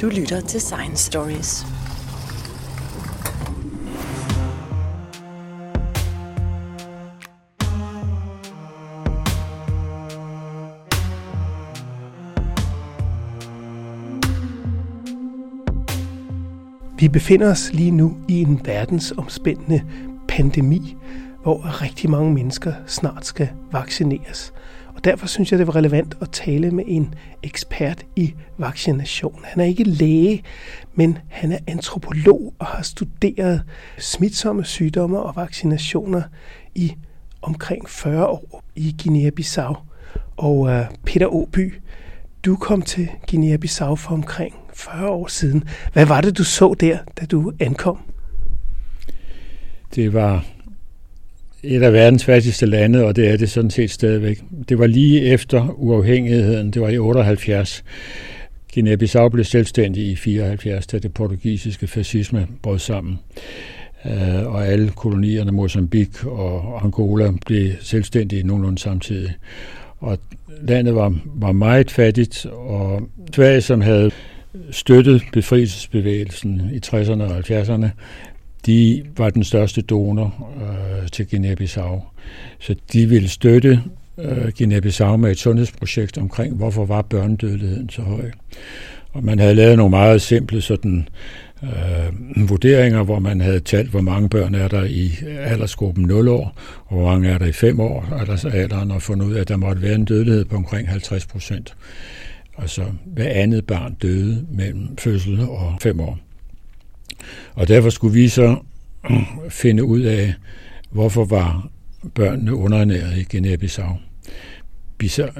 [0.00, 1.66] Du lytter til Science Stories.
[16.98, 19.82] Vi befinder os lige nu i en verdensomspændende
[20.28, 20.96] pandemi,
[21.42, 24.52] hvor rigtig mange mennesker snart skal vaccineres.
[24.98, 29.40] Og derfor synes jeg, det var relevant at tale med en ekspert i vaccination.
[29.44, 30.42] Han er ikke læge,
[30.94, 33.62] men han er antropolog og har studeret
[33.98, 36.22] smitsomme sygdomme og vaccinationer
[36.74, 36.94] i
[37.42, 39.76] omkring 40 år i Guinea-Bissau.
[40.36, 41.74] Og øh, Peter Åby,
[42.44, 45.64] du kom til Guinea-Bissau for omkring 40 år siden.
[45.92, 47.98] Hvad var det, du så der, da du ankom?
[49.94, 50.44] Det var
[51.62, 54.40] et af verdens fattigste lande, og det er det sådan set stadigvæk.
[54.68, 57.84] Det var lige efter uafhængigheden, det var i 78.
[58.74, 63.18] Guinea-Bissau blev selvstændig i 74, da det portugisiske fascisme brød sammen.
[64.06, 69.34] Øh, og alle kolonierne, Mozambique og Angola, blev selvstændige nogenlunde samtidig.
[69.98, 70.18] Og
[70.62, 74.10] landet var, var meget fattigt, og Sverige, som havde
[74.70, 77.86] støttet befrielsesbevægelsen i 60'erne og 70'erne,
[78.68, 82.00] de var den største donor øh, til Guinea-Bissau.
[82.60, 83.82] Så de ville støtte
[84.18, 88.30] øh, Guinea-Bissau med et sundhedsprojekt omkring, hvorfor var børnedødeligheden så høj.
[89.12, 91.08] Og man havde lavet nogle meget simple sådan,
[91.62, 96.56] øh, vurderinger, hvor man havde talt, hvor mange børn er der i aldersgruppen 0 år,
[96.86, 98.06] og hvor mange er der i 5 år
[98.52, 101.76] alderen, og fundet ud af, at der måtte være en dødelighed på omkring 50 procent.
[102.58, 106.18] Altså hver andet barn døde mellem fødsel og 5 år.
[107.54, 108.56] Og derfor skulle vi så
[109.10, 109.16] øh,
[109.48, 110.34] finde ud af,
[110.90, 111.68] hvorfor var
[112.14, 113.98] børnene underernæret i Guinea-Bissau.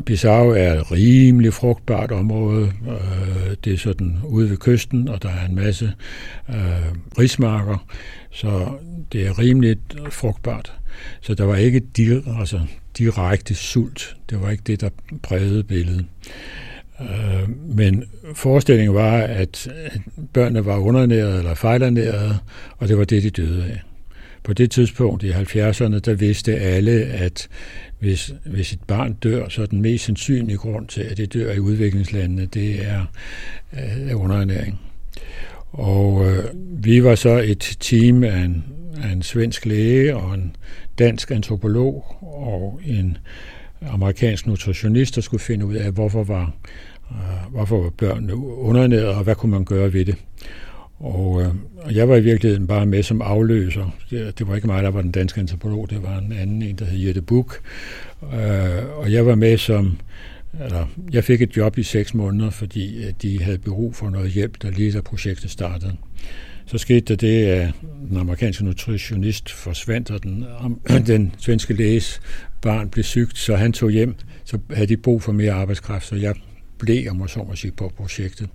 [0.04, 2.72] Bissau er et rimelig frugtbart område.
[2.88, 5.92] Øh, det er sådan ude ved kysten, og der er en masse
[6.48, 6.56] øh,
[7.18, 7.86] rismarker,
[8.30, 8.68] så
[9.12, 10.72] det er rimeligt frugtbart.
[11.20, 11.82] Så der var ikke
[12.38, 12.60] altså,
[12.98, 14.16] direkte sult.
[14.30, 14.88] Det var ikke det, der
[15.22, 16.06] prægede billedet.
[17.00, 18.04] Øh, men
[18.34, 19.68] forestillingen var, at
[20.32, 22.38] børnene var undernærede eller fejlernærede,
[22.76, 23.82] og det var det, de døde af.
[24.42, 27.48] På det tidspunkt i 70'erne, der vidste alle, at
[27.98, 31.52] hvis, hvis et barn dør, så er den mest sandsynlige grund til, at det dør
[31.52, 33.04] i udviklingslandene, det er
[33.72, 34.80] øh, underernæring.
[35.72, 36.44] Og øh,
[36.84, 38.64] vi var så et team af en,
[39.02, 40.56] af en svensk læge og en
[40.98, 43.16] dansk antropolog og en
[43.80, 46.52] amerikansk nutritionist, der skulle finde ud af, hvorfor var,
[47.10, 50.16] øh, hvorfor var børnene undernæret, og hvad kunne man gøre ved det.
[50.98, 53.96] Og, øh, og jeg var i virkeligheden bare med som afløser.
[54.10, 56.76] Det, det var ikke mig, der var den danske antropolog, det var en anden en,
[56.76, 57.60] der hed Jette Buk.
[58.22, 59.98] Uh, øh, og jeg var med som,
[60.64, 64.62] eller jeg fik et job i seks måneder, fordi de havde brug for noget hjælp,
[64.62, 65.96] der lige da projektet startede.
[66.66, 67.72] Så skete der det, at
[68.08, 70.44] den amerikanske nutritionist forsvandt, og den,
[71.06, 72.20] den svenske læges
[72.62, 74.14] barn blev sygt, så han tog hjem.
[74.44, 76.34] Så havde de brug for mere arbejdskraft, så jeg
[76.78, 78.48] blev, om så må sige, på projektet.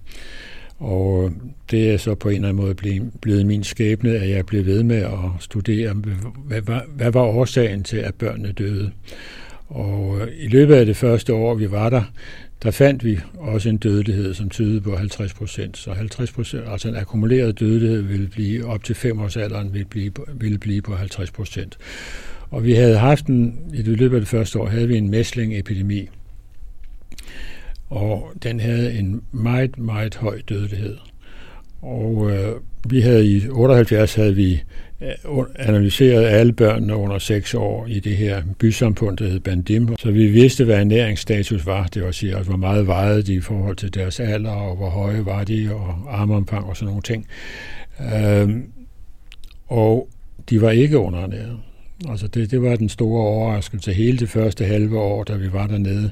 [0.80, 1.32] Og
[1.72, 2.76] det er så på en eller anden måde
[3.22, 5.94] blevet min skæbne, at jeg blev ved med at studere,
[6.46, 8.92] hvad var, hvad var årsagen til, at børnene døde.
[9.68, 12.04] Og øh, i løbet af det første år, vi var der,
[12.64, 15.78] der fandt vi også en dødelighed, som tydede på 50 procent.
[15.78, 19.88] Så 50 procent, altså en akkumuleret dødelighed ville blive op til fem års alderen, ville
[19.88, 21.78] blive, ville blive på 50 procent.
[22.54, 25.10] Og vi havde haft en, i det løbet af det første år, havde vi en
[25.10, 26.10] mæslingepidemi.
[27.90, 30.98] Og den havde en meget, meget høj dødelighed.
[31.82, 32.56] Og øh,
[32.90, 34.64] vi havde i 78 havde vi
[35.02, 39.96] øh, analyseret alle børnene under 6 år i det her bysamfund, der hed Bandim.
[40.00, 41.88] Så vi vidste, hvad ernæringsstatus var.
[41.88, 44.90] Det var at sige, hvor meget vejede de i forhold til deres alder, og hvor
[44.90, 47.28] høje var de, og armomfang og sådan nogle ting.
[48.16, 48.64] Øhm,
[49.68, 50.10] og
[50.50, 51.60] de var ikke underernæret.
[52.10, 53.94] Altså det, det var den store overraskelse.
[53.94, 56.12] Hele det første halve år, da vi var dernede,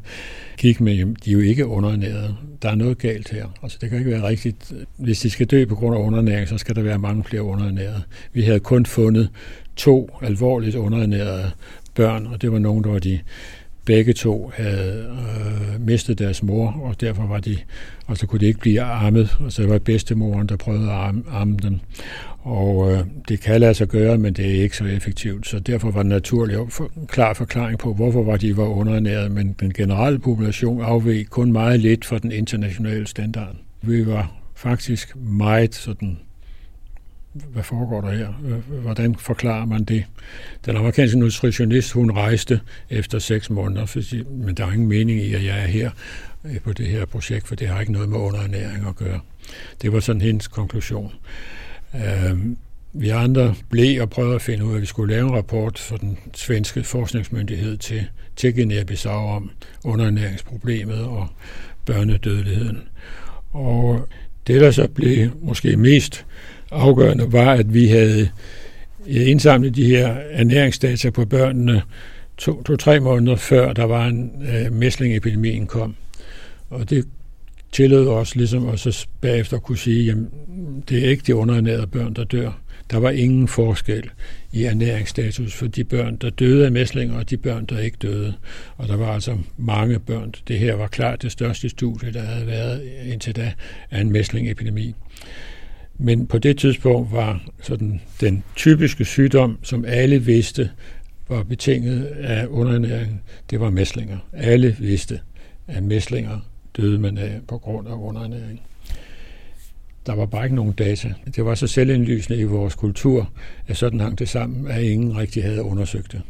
[0.58, 2.36] gik med, de er jo ikke undernærede.
[2.62, 3.46] Der er noget galt her.
[3.64, 4.74] Altså det kan ikke være rigtigt.
[4.98, 8.02] Hvis de skal dø på grund af underernæring, så skal der være mange flere underernærede.
[8.34, 9.30] Vi havde kun fundet
[9.76, 11.52] to alvorligt underernærede
[11.96, 13.20] børn, og det var nogen, der var de
[13.86, 17.58] begge to havde øh, mistet deres mor, og derfor var de,
[18.08, 20.90] og så kunne de ikke blive armet, altså, og så var bedstemoren, der prøvede at
[20.90, 21.80] arme, arme dem.
[22.40, 25.92] Og øh, det kan lade sig gøre, men det er ikke så effektivt, så derfor
[25.92, 30.20] var det naturlig for, klar forklaring på, hvorfor var de var underernæret, men den generelle
[30.20, 33.56] population afveg kun meget lidt fra den internationale standard.
[33.82, 36.18] Vi var faktisk meget sådan
[37.34, 38.34] hvad foregår der her?
[38.46, 40.06] Øh, hvordan forklarer man det?
[40.66, 45.34] Den amerikanske nutritionist, hun rejste efter seks måneder, fordi, men der er ingen mening i,
[45.34, 45.92] at jeg er her
[46.46, 49.20] øh, på det her projekt, for det har ikke noget med underernæring at gøre.
[49.82, 51.14] Det var sådan hendes konklusion.
[51.96, 52.38] Øh,
[52.94, 55.80] vi andre blev og prøvede at finde ud af, at vi skulle lave en rapport
[55.80, 58.06] for den svenske forskningsmyndighed til,
[58.36, 59.52] til Guinea-Bissau om
[59.84, 61.28] underernæringsproblemet og
[61.86, 62.82] børnedødeligheden.
[63.52, 64.08] Og
[64.48, 66.26] det, der så blev måske mest
[66.72, 68.30] afgørende, var, at vi havde
[69.08, 71.82] indsamlet de her ernæringsdata på børnene
[72.38, 75.96] to-tre to, måneder før der var en øh, mæslingepidemien kom.
[76.70, 77.06] Og det
[77.72, 80.18] tillod os ligesom at så bagefter kunne sige, at
[80.90, 82.62] det er ikke de underernærede børn, der dør.
[82.92, 84.10] Der var ingen forskel
[84.52, 88.34] i ernæringsstatus for de børn, der døde af mæslinger, og de børn, der ikke døde.
[88.78, 90.34] Og der var altså mange børn.
[90.48, 93.54] Det her var klart det største studie, der havde været indtil da
[93.92, 94.96] af en mæslingepidemi.
[95.98, 100.72] Men på det tidspunkt var sådan den typiske sygdom, som alle vidste
[101.30, 104.18] var betinget af underernæring, det var mæslinger.
[104.34, 105.20] Alle vidste,
[105.68, 106.40] at mæslinger
[106.78, 108.62] døde man af på grund af underernæring.
[110.06, 111.14] Der var bare ikke nogen data.
[111.36, 113.30] Det var så selvindlysende i vores kultur,
[113.68, 116.22] at sådan hang det sammen, at ingen rigtig havde undersøgt det.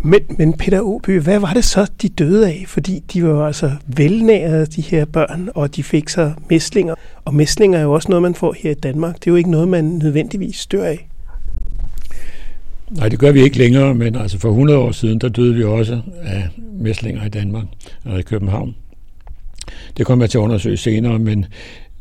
[0.00, 2.64] Men, men Peter Åby, hvad var det så, de døde af?
[2.66, 6.94] Fordi de var altså velnærede, de her børn, og de fik så mæslinger.
[7.24, 9.14] Og mæslinger er jo også noget, man får her i Danmark.
[9.14, 11.08] Det er jo ikke noget, man nødvendigvis dør af.
[12.90, 15.64] Nej, det gør vi ikke længere, men altså for 100 år siden, der døde vi
[15.64, 16.48] også af
[16.80, 17.64] mæslinger i Danmark
[18.04, 18.74] og i København.
[19.96, 21.46] Det kommer jeg til at undersøge senere, men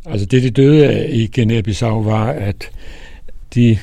[0.06, 2.72] altså det, de døde af i Guinea-Bissau, var, at
[3.56, 3.78] de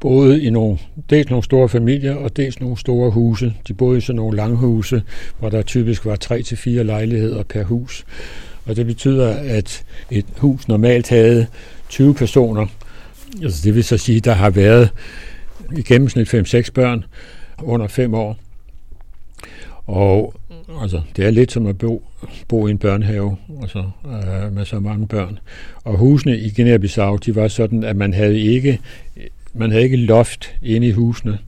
[0.00, 0.78] boede i nogle,
[1.10, 3.54] dels nogle store familier og dels nogle store huse.
[3.68, 5.02] De boede i sådan nogle langhuse,
[5.38, 8.04] hvor der typisk var tre til fire lejligheder per hus.
[8.66, 11.46] Og det betyder, at et hus normalt havde
[11.88, 12.66] 20 personer.
[13.42, 14.90] Altså det vil så sige, at der har været
[15.76, 17.04] i gennemsnit 5-6 børn
[17.62, 18.36] under 5 år.
[19.86, 20.34] Og
[20.80, 22.02] altså, det er lidt som at bo,
[22.48, 25.38] bo i en børnehave altså, øh, med så mange børn.
[25.84, 28.80] Og husene i Guinea-Bissau, de var sådan, at man havde ikke
[29.54, 31.38] man havde ikke loft inde i husene.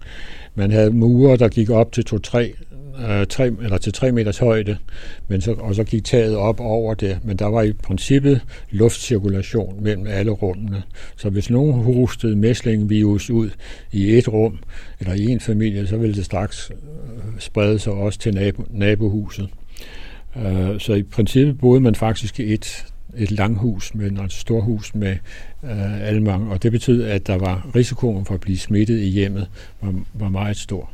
[0.54, 4.76] Man havde mure, der gik op til 2-3 øh, tre, eller til 3 meters højde,
[5.28, 7.18] men så, og så gik taget op over det.
[7.24, 10.82] Men der var i princippet luftcirkulation mellem alle rummene.
[11.16, 13.50] Så hvis nogen hostede mæslingvirus ud
[13.92, 14.58] i et rum,
[15.00, 19.48] eller i en familie, så ville det straks øh, sprede sig også til nabo, nabohuset.
[20.36, 22.86] Øh, så i princippet boede man faktisk i et
[23.16, 25.16] et langhus, med et altså storhus med
[25.64, 29.08] øh, alle mange, og det betød, at der var risikoen for at blive smittet i
[29.08, 29.48] hjemmet
[29.80, 30.90] var, var meget stor.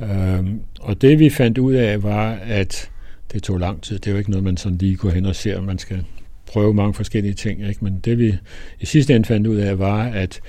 [0.00, 0.44] Øh,
[0.80, 2.90] og det vi fandt ud af var, at
[3.32, 3.98] det tog lang tid.
[3.98, 5.60] Det er jo ikke noget, man sådan lige går hen og ser.
[5.60, 6.04] Man skal
[6.46, 7.68] prøve mange forskellige ting.
[7.68, 7.84] Ikke?
[7.84, 8.34] Men det vi
[8.80, 10.40] i sidste ende fandt ud af, var, at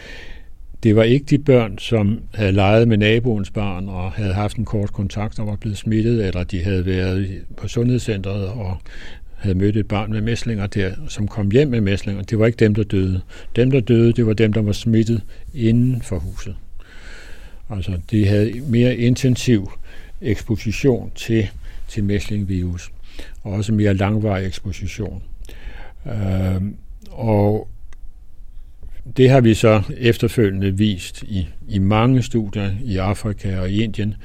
[0.83, 4.65] det var ikke de børn, som havde leget med naboens barn og havde haft en
[4.65, 8.77] kort kontakt og var blevet smittet, eller de havde været på sundhedscentret og
[9.35, 12.23] havde mødt et barn med mæslinger der, som kom hjem med mæslinger.
[12.23, 13.21] Det var ikke dem, der døde.
[13.55, 15.21] Dem, der døde, det var dem, der var smittet
[15.53, 16.55] inden for huset.
[17.69, 19.71] Altså, de havde mere intensiv
[20.21, 21.49] eksposition til,
[21.87, 22.91] til mæslingvirus,
[23.43, 25.23] og også mere langvarig eksposition.
[26.05, 26.61] Øh,
[27.11, 27.67] og
[29.17, 34.15] det har vi så efterfølgende vist i, i mange studier i Afrika og i Indien,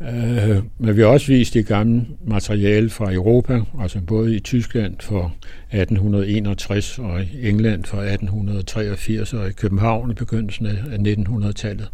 [0.00, 4.96] Øh, men vi har også vist det gamle materiale fra Europa, altså både i Tyskland
[5.00, 5.34] for
[5.72, 11.90] 1861 og i England for 1883 og i København i begyndelsen af 1900-tallet.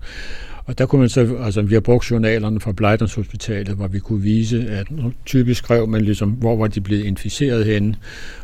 [0.66, 3.98] Og der kunne man så, altså vi har brugt journalerne fra Bleidens Hospitalet, hvor vi
[3.98, 4.86] kunne vise, at
[5.26, 7.94] typisk skrev man ligesom, hvor var de blevet inficeret henne,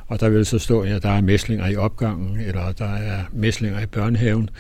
[0.07, 3.23] og der ville så stå, at ja, der er mæslinger i opgangen, eller der er
[3.33, 4.51] mæslinger i børnehaven,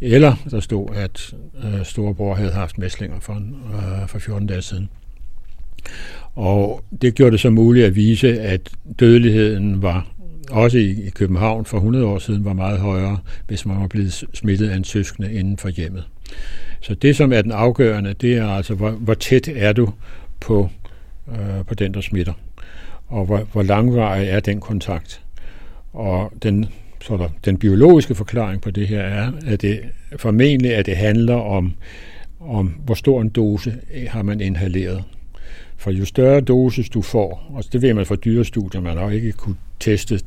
[0.00, 4.88] eller der stod, at øh, storebror havde haft mæslinger for, øh, for 14 dage siden.
[6.34, 10.06] Og det gjorde det så muligt at vise, at dødeligheden var
[10.50, 14.70] også i København for 100 år siden var meget højere, hvis man var blevet smittet
[14.70, 16.04] af en søskende inden for hjemmet.
[16.80, 19.92] Så det, som er den afgørende, det er altså, hvor, hvor tæt er du
[20.40, 20.68] på,
[21.28, 22.32] øh, på den, der smitter,
[23.08, 25.22] og hvor, hvor langvarig er den kontakt.
[25.92, 26.66] Og den
[27.02, 29.80] så der, den biologiske forklaring på det her er, at det
[30.16, 31.74] formentlig at det handler om,
[32.40, 35.04] om hvor stor en dose øh, har man inhaleret.
[35.76, 39.32] For jo større dosis du får, og det ved man fra dyrestudier, man har ikke
[39.32, 40.20] kunne teste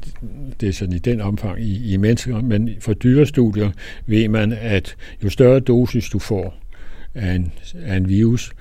[0.61, 3.71] det sådan i den omfang i, i mennesker, men for dyrestudier
[4.05, 6.53] ved man, at jo større dosis du får
[7.15, 7.51] af en,
[7.85, 8.51] af en virus,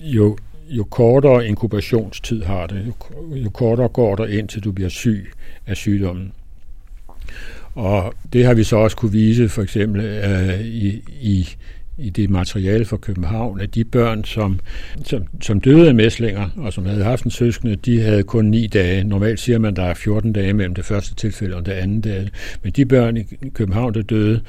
[0.00, 0.38] jo,
[0.68, 2.92] jo kortere inkubationstid har det, jo,
[3.36, 5.32] jo kortere går der indtil du bliver syg
[5.66, 6.32] af sygdommen.
[7.74, 11.48] Og det har vi så også kunne vise for eksempel øh, i, i
[11.98, 14.60] i det materiale fra København, at de børn, som,
[15.04, 18.66] som, som døde af mæslinger, og som havde haft en søskende, de havde kun 9
[18.66, 19.04] dage.
[19.04, 22.04] Normalt siger man, at der er 14 dage mellem det første tilfælde og det andet
[22.04, 22.30] Dage.
[22.62, 23.24] Men de børn i
[23.54, 24.40] København, der døde,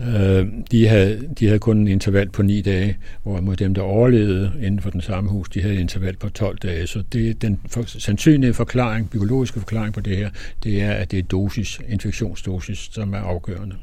[0.00, 4.52] Øh, de, havde, de havde kun en interval på 9 dage, hvorimod dem, der overlevede
[4.58, 6.86] inden for den samme hus, de havde et interval på 12 dage.
[6.86, 10.30] Så det, den for, sandsynlige forklaring, biologiske forklaring på det her,
[10.64, 13.76] det er, at det er dosis, infektionsdosis, som er afgørende.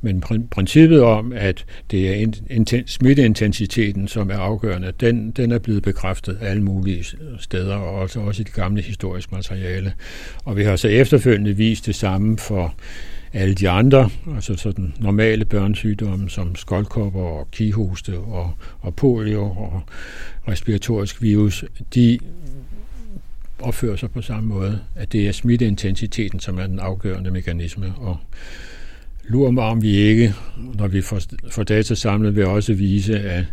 [0.00, 2.14] Men princippet om, at det er
[2.50, 7.04] inten, smitteintensiteten, som er afgørende, den, den er blevet bekræftet alle mulige
[7.38, 9.92] steder, og også, også i det gamle historiske materiale.
[10.44, 12.74] Og vi har så efterfølgende vist det samme for
[13.36, 19.82] alle de andre, altså sådan normale børnesygdomme som skoldkopper og kihoste og, og polio og
[20.48, 21.64] respiratorisk virus,
[21.94, 22.18] de
[23.58, 27.94] opfører sig på samme måde, at det er smitteintensiteten, som er den afgørende mekanisme.
[27.96, 28.16] Og
[29.28, 30.34] lurer mig om vi ikke,
[30.74, 33.44] når vi får, får data samlet, vil også vise, at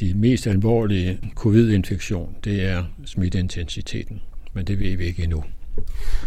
[0.00, 4.20] de mest alvorlige covid-infektion, det er smitteintensiteten.
[4.54, 5.44] Men det ved vi ikke endnu.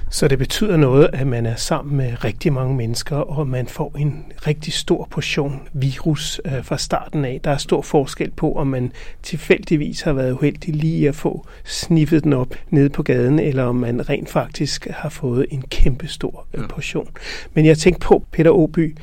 [0.09, 3.95] Så det betyder noget, at man er sammen med rigtig mange mennesker, og man får
[3.97, 7.39] en rigtig stor portion virus øh, fra starten af.
[7.43, 8.91] Der er stor forskel på, om man
[9.23, 13.75] tilfældigvis har været uheldig lige at få sniffet den op nede på gaden, eller om
[13.75, 17.09] man rent faktisk har fået en kæmpe stor øh, portion.
[17.53, 18.95] Men jeg tænkte på, Peter Åby,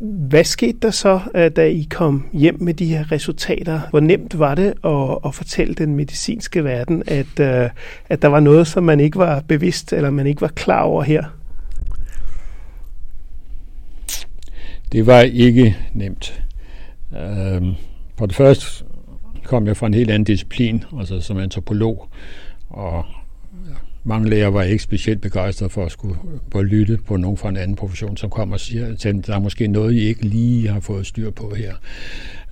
[0.00, 3.80] hvad skete der så, øh, da I kom hjem med de her resultater?
[3.90, 7.70] Hvor nemt var det at, at fortælle den medicinske verden, at, øh,
[8.08, 11.02] at der var noget, som man ikke var bevidst eller man ikke var klar over
[11.02, 11.24] her?
[14.92, 16.44] Det var ikke nemt.
[17.16, 17.72] Øhm,
[18.18, 18.84] for det første
[19.44, 22.08] kom jeg fra en helt anden disciplin, altså som antropolog,
[22.70, 23.04] og
[24.04, 26.16] mange læger var ikke specielt begejstrede for at skulle
[26.50, 29.34] på at lytte på nogen fra en anden profession, som kommer og siger, at der
[29.34, 31.74] er måske noget, I ikke lige har fået styr på her.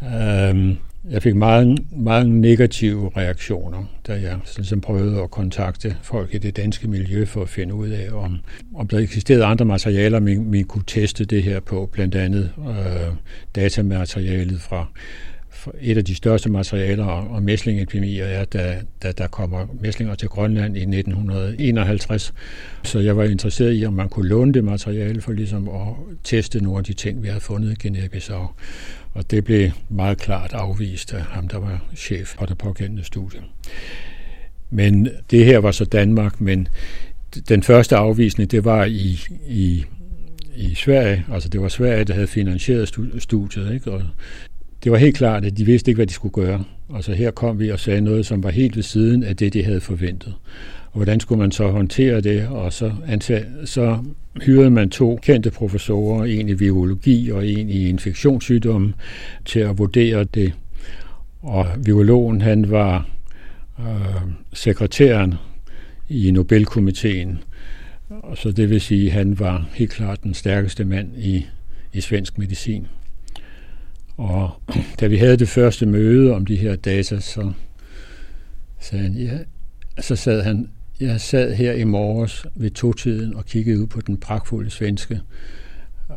[0.03, 0.77] Øhm,
[1.11, 6.57] jeg fik meget, meget negative reaktioner, da jeg ligesom prøvede at kontakte folk i det
[6.57, 8.39] danske miljø for at finde ud af, om,
[8.75, 13.15] om der eksisterede andre materialer, man, vi kunne teste det her på, blandt andet øh,
[13.55, 14.87] datamaterialet fra
[15.81, 20.77] et af de største materialer om mæslingepidemier er, da, da der kommer mæslinger til Grønland
[20.77, 22.35] i 1951.
[22.85, 26.61] Så jeg var interesseret i, om man kunne låne det materiale for ligesom at teste
[26.61, 28.55] nogle af de ting, vi havde fundet i Guinea-Bissau.
[29.13, 33.41] Og det blev meget klart afvist af ham, der var chef på det pågældende studie.
[34.71, 36.69] Men det her var så Danmark, men
[37.49, 39.85] den første afvisning, det var i, i
[40.57, 42.89] i Sverige, altså det var Sverige, der havde finansieret
[43.19, 43.93] studiet, ikke?
[43.93, 44.03] og
[44.85, 46.65] det var helt klart, at de vidste ikke, hvad de skulle gøre.
[46.95, 49.65] Altså her kom vi og sagde noget, som var helt ved siden af det, de
[49.65, 50.35] havde forventet.
[50.93, 52.49] Og hvordan skulle man så håndtere det?
[52.49, 53.99] Og så, antag, så
[54.43, 58.95] hyrede man to kendte professorer, en i virologi og en i infektionssygdomme,
[59.45, 60.53] til at vurdere det.
[61.41, 63.09] Og virologen, han var
[63.79, 64.23] øh,
[64.53, 65.35] sekretæren
[66.09, 67.39] i Nobelkomiteen,
[68.09, 71.47] og så det vil sige, at han var helt klart den stærkeste mand i,
[71.93, 72.87] i svensk medicin.
[74.23, 74.51] Og
[75.01, 77.53] da vi havde det første møde om de her data, så
[78.81, 79.39] sagde han, ja,
[80.01, 80.69] så sad han,
[81.01, 85.21] jeg sad her i morges ved totiden og kiggede ud på den pragtfulde svenske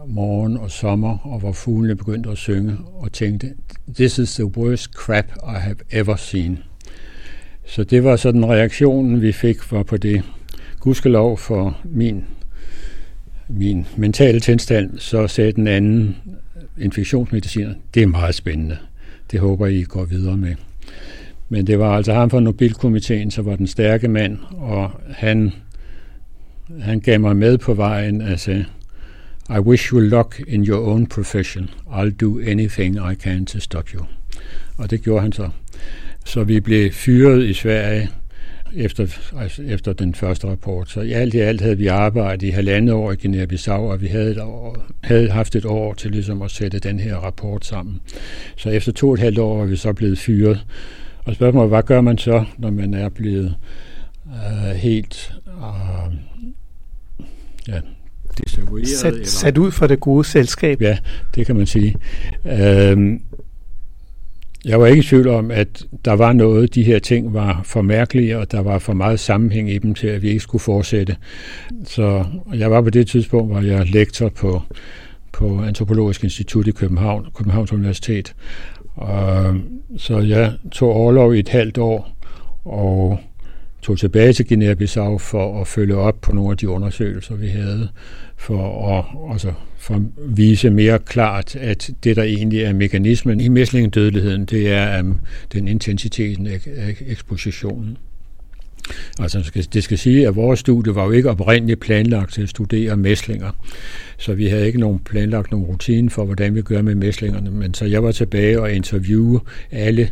[0.07, 3.53] morgen og sommer, og hvor fuglene begyndte at synge, og tænkte,
[3.95, 6.59] this is the worst crap I have ever seen.
[7.65, 10.23] Så det var sådan reaktionen, vi fik var på det.
[10.79, 12.23] Gudskelov for min,
[13.47, 16.15] min mentale tilstand, så sagde den anden
[16.79, 18.77] infektionsmediciner, det er meget spændende.
[19.31, 20.55] Det håber I går videre med.
[21.49, 25.53] Men det var altså ham fra Nobelkomiteen, så var den stærke mand, og han,
[26.81, 28.65] han gav mig med på vejen og sagde,
[29.49, 31.69] I wish you luck in your own profession.
[31.87, 34.05] I'll do anything I can to stop you.
[34.77, 35.49] Og det gjorde han så.
[36.25, 38.09] Så vi blev fyret i Sverige
[38.73, 39.07] efter,
[39.37, 40.89] altså efter den første rapport.
[40.89, 44.07] Så i alt i alt havde vi arbejdet i halvandet år i Guinea-Bissau, og vi
[44.07, 47.99] havde, et år, havde haft et år til ligesom at sætte den her rapport sammen.
[48.57, 50.65] Så efter to og et halvt år var vi så blevet fyret.
[51.23, 53.55] Og spørgsmålet, hvad gør man så, når man er blevet
[54.25, 56.13] uh, helt uh,
[57.67, 57.79] ja,
[58.85, 60.81] Sat, eller, sat ud for det gode selskab.
[60.81, 60.97] Ja,
[61.35, 61.95] det kan man sige.
[62.45, 63.19] Uh,
[64.65, 67.81] jeg var ikke i tvivl om, at der var noget, de her ting var for
[67.81, 71.15] mærkelige, og der var for meget sammenhæng i dem til, at vi ikke skulle fortsætte.
[71.83, 74.61] Så jeg var på det tidspunkt, hvor jeg lektor på,
[75.31, 78.35] på Antropologisk Institut i København, Københavns Universitet.
[78.95, 79.55] Og,
[79.97, 82.15] så jeg tog overlov i et halvt år,
[82.65, 83.19] og
[83.81, 87.89] tog tilbage til Guinea-Bissau for at følge op på nogle af de undersøgelser, vi havde,
[88.37, 89.53] for at, altså,
[89.85, 90.01] for at
[90.37, 95.19] vise mere klart, at det, der egentlig er mekanismen i mæslingedødeligheden, det er um,
[95.53, 97.97] den intensiteten af, af ekspositionen.
[99.19, 102.97] Altså det skal sige, at vores studie var jo ikke oprindeligt planlagt til at studere
[102.97, 103.51] mæslinger,
[104.17, 107.73] så vi havde ikke nogen planlagt nogen rutine for, hvordan vi gør med mæslingerne, men
[107.73, 109.39] så jeg var tilbage og interviewe
[109.71, 110.09] alle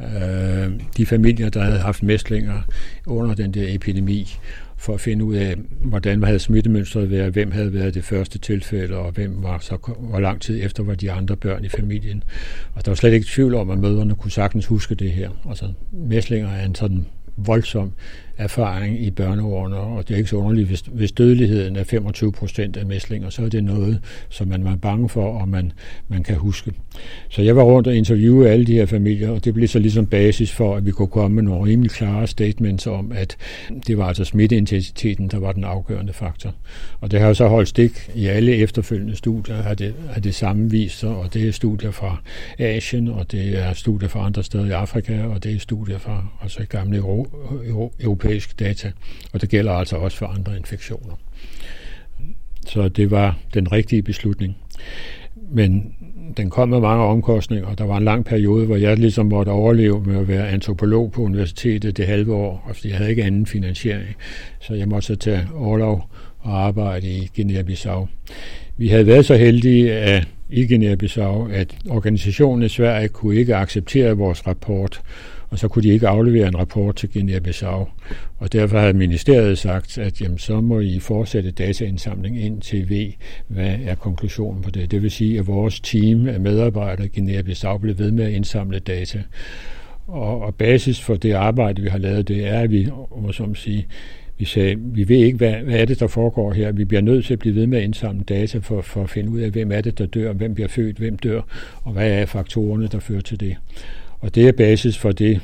[0.00, 2.62] øh, de familier, der havde haft mæslinger
[3.06, 4.36] under den der epidemi,
[4.76, 8.96] for at finde ud af, hvordan havde smittemønstret været, hvem havde været det første tilfælde,
[8.96, 12.22] og hvem var så, hvor lang tid efter var de andre børn i familien.
[12.74, 15.30] Og der var slet ikke tvivl om, at mødrene kunne sagtens huske det her.
[15.48, 17.06] Altså, mæslinger er en sådan
[17.36, 17.92] voldsom
[18.38, 22.76] erfaring i børneårene, og det er ikke så underligt, hvis, hvis dødeligheden er 25 procent
[22.76, 25.72] af mæslinger, så er det noget, som man var bange for, og man,
[26.08, 26.72] man kan huske.
[27.28, 30.06] Så jeg var rundt og interviewe alle de her familier, og det blev så ligesom
[30.06, 33.36] basis for, at vi kunne komme med nogle rimelig klare statements om, at
[33.86, 36.54] det var altså smitteintensiteten, der var den afgørende faktor.
[37.00, 40.34] Og det har jo så holdt stik i alle efterfølgende studier, har det, har det
[40.34, 42.16] samme vist sig, og det er studier fra
[42.58, 46.26] Asien, og det er studier fra andre steder i Afrika, og det er studier fra
[46.42, 48.92] altså gamle Europa europæisk data,
[49.32, 51.14] og det gælder altså også for andre infektioner.
[52.66, 54.56] Så det var den rigtige beslutning.
[55.50, 55.94] Men
[56.36, 59.50] den kom med mange omkostninger, og der var en lang periode, hvor jeg ligesom måtte
[59.50, 63.46] overleve med at være antropolog på universitetet det halve år, fordi jeg havde ikke anden
[63.46, 64.16] finansiering.
[64.60, 68.06] Så jeg måtte så tage overlov og arbejde i Guinea-Bissau.
[68.76, 74.16] Vi havde været så heldige at, i Guinea-Bissau, at organisationen i Sverige kunne ikke acceptere
[74.16, 75.00] vores rapport,
[75.50, 77.88] og så kunne de ikke aflevere en rapport til Guinea-Bissau.
[78.38, 83.12] Og derfor havde ministeriet sagt, at jamen, så må I fortsætte dataindsamling ind til V.
[83.48, 84.90] Hvad er konklusionen på det?
[84.90, 88.78] Det vil sige, at vores team af medarbejdere i Guinea-Bissau blev ved med at indsamle
[88.78, 89.22] data.
[90.06, 92.88] Og, og basis for det arbejde, vi har lavet, det er, at vi,
[93.22, 93.86] må som sige,
[94.38, 96.72] vi sagde, vi ved ikke, hvad, hvad er det, der foregår her.
[96.72, 99.30] Vi bliver nødt til at blive ved med at indsamle data for, for at finde
[99.30, 101.40] ud af, hvem er det, der dør, hvem bliver født, hvem dør,
[101.82, 103.56] og hvad er faktorerne, der fører til det.
[104.20, 105.40] Og det er basis for det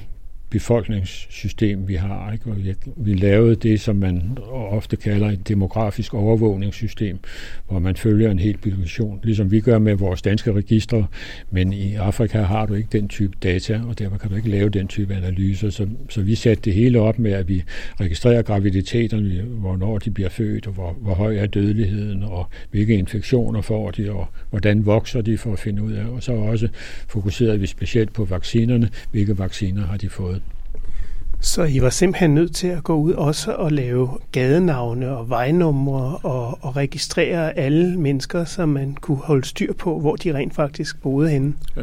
[0.53, 2.33] befolkningssystem, vi har.
[2.33, 2.55] Ikke?
[2.57, 7.19] vi, vi lavede det, som man ofte kalder et demografisk overvågningssystem,
[7.69, 11.07] hvor man følger en hel population, ligesom vi gør med vores danske registre,
[11.51, 14.69] men i Afrika har du ikke den type data, og derfor kan du ikke lave
[14.69, 15.71] den type analyser.
[15.71, 17.63] Så, så vi satte det hele op med, at vi
[18.01, 23.61] registrerer graviditeterne, hvornår de bliver født, og hvor, hvor høj er dødeligheden, og hvilke infektioner
[23.61, 26.07] får de, og hvordan vokser de for at finde ud af.
[26.07, 26.69] Og så også
[27.09, 30.42] fokuserede vi specielt på vaccinerne, hvilke vacciner har de fået.
[31.45, 36.19] Så I var simpelthen nødt til at gå ud også og lave gadenavne og vejnumre
[36.23, 41.03] og, og registrere alle mennesker, så man kunne holde styr på, hvor de rent faktisk
[41.03, 41.55] boede henne.
[41.77, 41.83] Ja.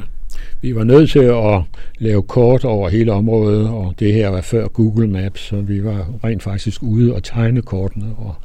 [0.61, 1.61] Vi var nødt til at
[1.97, 6.07] lave kort over hele området, og det her var før Google Maps, så vi var
[6.23, 8.35] rent faktisk ude og tegne kortene, og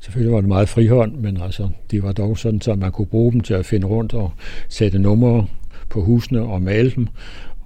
[0.00, 3.32] selvfølgelig var det meget frihånd, men altså, det var dog sådan, så man kunne bruge
[3.32, 4.32] dem til at finde rundt og
[4.68, 5.46] sætte numre
[5.88, 7.06] på husene og male dem,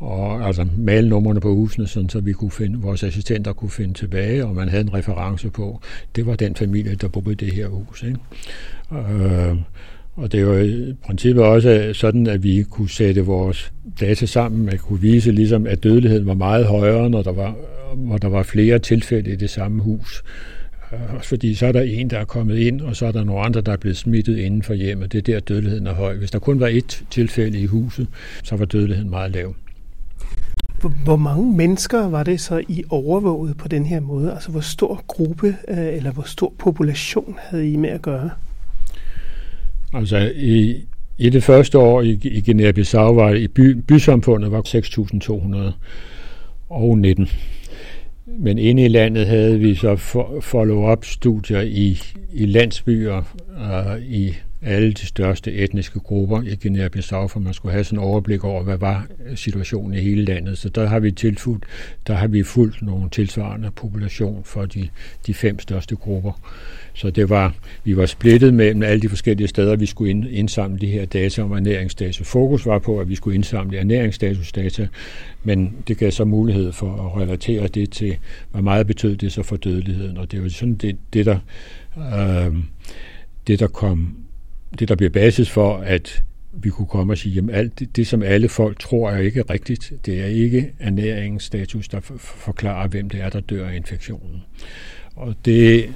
[0.02, 3.94] og altså male numrene på husene, sådan, så vi kunne finde, vores assistenter kunne finde
[3.94, 5.80] tilbage, og man havde en reference på,
[6.16, 8.02] det var den familie, der boede i det her hus.
[8.02, 8.18] Ikke?
[8.92, 9.56] Øh,
[10.16, 14.80] og det var i princippet også sådan, at vi kunne sætte vores data sammen, at
[14.80, 17.56] kunne vise, ligesom, at dødeligheden var meget højere, når der var,
[17.96, 20.22] når der var flere tilfælde i det samme hus.
[20.92, 23.24] Øh, også fordi så er der en, der er kommet ind, og så er der
[23.24, 25.12] nogle andre, der er blevet smittet inden for hjemmet.
[25.12, 26.16] Det er der, dødeligheden er høj.
[26.16, 28.06] Hvis der kun var et tilfælde i huset,
[28.44, 29.54] så var dødeligheden meget lav.
[30.88, 34.33] Hvor mange mennesker var det så I overvåget på den her måde?
[34.33, 38.31] Altså hvor stor gruppe øh, eller hvor stor population havde I med at gøre?
[39.95, 40.85] Altså i,
[41.18, 44.62] i det første år i, i Guinea-Bissau var i by, bysamfundet var
[45.68, 45.73] 6.200
[46.71, 47.29] og 19.
[48.27, 49.97] Men inde i landet havde vi så
[50.40, 51.99] follow-up studier i,
[52.33, 57.85] i landsbyer uh, i alle de største etniske grupper i Guinea-Bissau, for man skulle have
[57.85, 60.59] sådan en overblik over, hvad var øh, situationen i hele landet.
[60.59, 61.64] Så der har vi tilfulgt,
[62.07, 64.88] der har vi fulgt nogle tilsvarende population for de,
[65.27, 66.33] de fem største grupper.
[66.94, 70.87] Så det var, vi var splittet mellem alle de forskellige steder, vi skulle indsamle de
[70.87, 72.29] her data om ernæringsstatus.
[72.29, 74.88] Fokus var på, at vi skulle indsamle ernæringsstatusdata,
[75.44, 78.16] men det gav så mulighed for at relatere det til,
[78.51, 80.16] hvor meget betød det så for dødeligheden.
[80.16, 81.38] Og det var sådan det, det der,
[81.96, 82.57] øh,
[83.46, 84.21] det, der kom
[84.78, 88.06] det, der bliver basis for, at vi kunne komme og sige, at alt det, det,
[88.06, 93.20] som alle folk tror er ikke rigtigt, det er ikke ernæringsstatus, der forklarer, hvem det
[93.20, 94.42] er, der dør af infektionen.
[95.16, 95.88] Og det,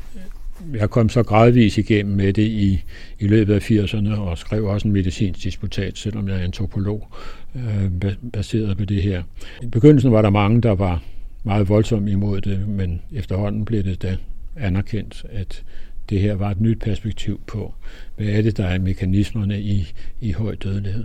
[0.74, 2.84] jeg kom så gradvis igennem med det i,
[3.18, 7.08] i løbet af 80'erne, og skrev også en medicinsk disputat, selvom jeg er antropolog,
[7.56, 9.22] øh, baseret på det her.
[9.62, 11.02] I begyndelsen var der mange, der var
[11.44, 14.16] meget voldsomt imod det, men efterhånden blev det da
[14.56, 15.62] anerkendt, at
[16.10, 17.74] det her var et nyt perspektiv på,
[18.16, 21.04] hvad er det, der er mekanismerne i, i høj dødelighed.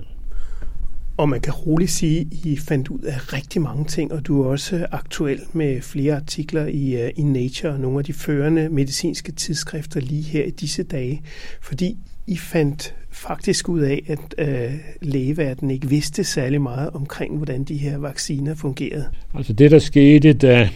[1.17, 4.41] Og man kan roligt sige, at I fandt ud af rigtig mange ting, og du
[4.41, 8.69] er også aktuel med flere artikler i, uh, i Nature og nogle af de førende
[8.69, 11.21] medicinske tidsskrifter lige her i disse dage.
[11.61, 17.63] Fordi I fandt faktisk ud af, at uh, lægeverdenen ikke vidste særlig meget omkring, hvordan
[17.63, 19.05] de her vacciner fungerede.
[19.33, 20.69] Altså det, der skete, da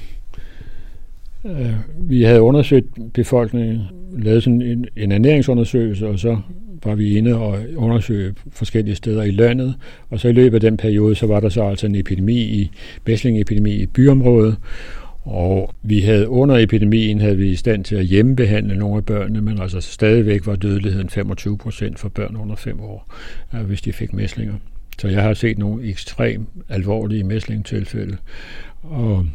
[1.43, 3.81] uh, vi havde undersøgt befolkningen,
[4.15, 6.37] lavet sådan en, en ernæringsundersøgelse, og så
[6.83, 9.75] var vi inde og undersøge forskellige steder i landet,
[10.09, 12.71] og så i løbet af den periode, så var der så altså en epidemi i,
[13.07, 14.55] mæslingepidemi i byområdet,
[15.23, 19.41] og vi havde under epidemien havde vi i stand til at hjemmebehandle nogle af børnene,
[19.41, 23.13] men altså stadigvæk var dødeligheden 25 procent for børn under 5 år,
[23.51, 24.53] hvis de fik mæslinger.
[24.99, 28.17] Så jeg har set nogle ekstremt alvorlige mæslingtilfælde,
[28.83, 29.25] og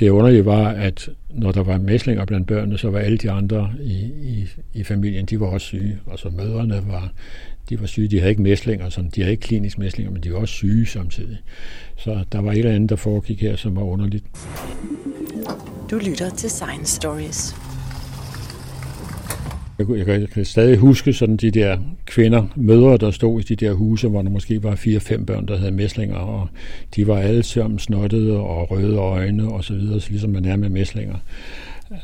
[0.00, 3.70] det underlige var, at når der var mæslinger blandt børnene, så var alle de andre
[3.80, 5.98] i, i, i familien, de var også syge.
[6.10, 7.12] Altså mødrene var,
[7.68, 10.32] de var syge, de havde ikke mæslinger, som, de havde ikke klinisk mæslinger, men de
[10.32, 11.38] var også syge samtidig.
[11.96, 14.24] Så der var et eller andet, der foregik her, som var underligt.
[15.90, 17.63] Du lytter til Science Stories.
[19.78, 23.56] Jeg, jeg, jeg kan stadig huske sådan de der kvinder, mødre, der stod i de
[23.56, 26.48] der huse, hvor der måske var fire-fem børn, der havde mæslinger, og
[26.96, 30.56] de var alle sammen snottede og røde øjne og så videre, så ligesom man er
[30.56, 31.16] med mæslinger.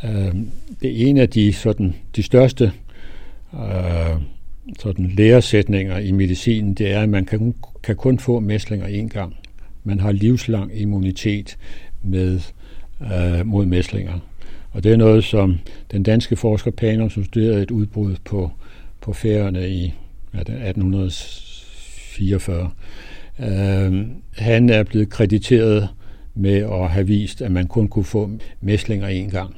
[0.04, 0.34] Øh,
[0.82, 2.72] det er en af de, sådan, de største
[3.54, 4.20] øh,
[4.78, 9.36] sådan læresætninger i medicinen, det er, at man kan, kan kun få mæslinger én gang.
[9.84, 11.56] Man har livslang immunitet
[12.02, 12.40] med
[13.00, 14.29] øh, mod mæslinger.
[14.72, 15.58] Og det er noget, som
[15.90, 18.50] den danske forsker Panum, som studerede et udbrud på,
[19.00, 19.94] på færøerne i
[20.34, 22.70] 1844,
[23.40, 25.88] øh, han er blevet krediteret
[26.34, 28.30] med at have vist, at man kun kunne få
[28.60, 29.56] mæslinger en gang.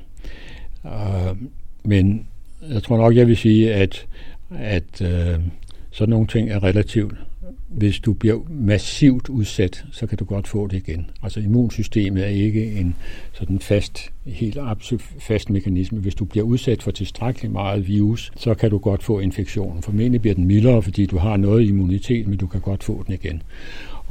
[0.87, 1.37] Øh,
[1.85, 2.27] men
[2.71, 4.07] jeg tror nok, jeg vil sige, at,
[4.59, 5.41] at øh,
[5.91, 7.15] sådan nogle ting er relativt
[7.73, 11.11] hvis du bliver massivt udsat, så kan du godt få det igen.
[11.23, 12.95] Altså immunsystemet er ikke en
[13.33, 15.99] sådan fast, helt absolut fast mekanisme.
[15.99, 19.83] Hvis du bliver udsat for tilstrækkeligt meget virus, så kan du godt få infektionen.
[19.83, 23.15] Formentlig bliver den mildere, fordi du har noget immunitet, men du kan godt få den
[23.15, 23.43] igen.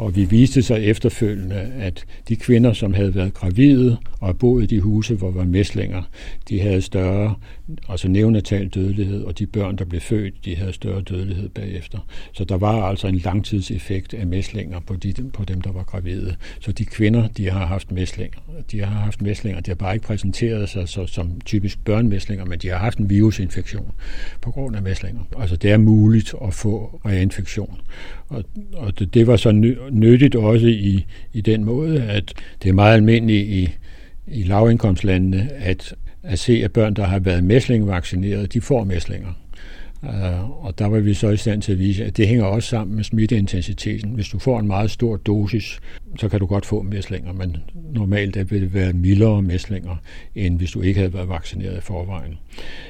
[0.02, 4.66] Og vi viste sig efterfølgende, at de kvinder, som havde været gravide og boet i
[4.76, 6.02] de huse, hvor var mæslinger,
[6.50, 7.36] de havde større,
[7.90, 11.98] altså nævnatal dødelighed, og de børn, der blev født, de havde større dødelighed bagefter.
[12.34, 16.36] Så der var altså en langtidseffekt af mæslinger på, de, på dem, der var gravide.
[16.60, 18.40] Så de kvinder, de har haft mæslinger.
[18.72, 22.60] De har haft mæslinger, de har bare ikke præsenteret sig så, som typisk børnemæslinger, men
[22.60, 23.92] de har haft en virusinfektion
[24.42, 25.22] på grund af mæslinger.
[25.38, 27.82] Altså det er muligt at få reinfektion.
[28.32, 29.52] Og, og det, det var så
[29.92, 33.70] nyttigt også i, i den måde, at det er meget almindeligt i,
[34.28, 39.34] i lavindkomstlandene, at, at se, at børn, der har været mæslingvaccineret, de får mæslinger.
[40.04, 42.70] Uh, og der var vi så i stand til at vise, at det hænger også
[42.70, 44.12] sammen med smitteintensiteten.
[44.12, 45.80] Hvis du får en meget stor dosis,
[46.18, 47.58] så kan du godt få mæslinger, men
[47.94, 49.96] normalt vil det være mildere mæslinger,
[50.36, 52.38] end hvis du ikke havde været vaccineret i forvejen.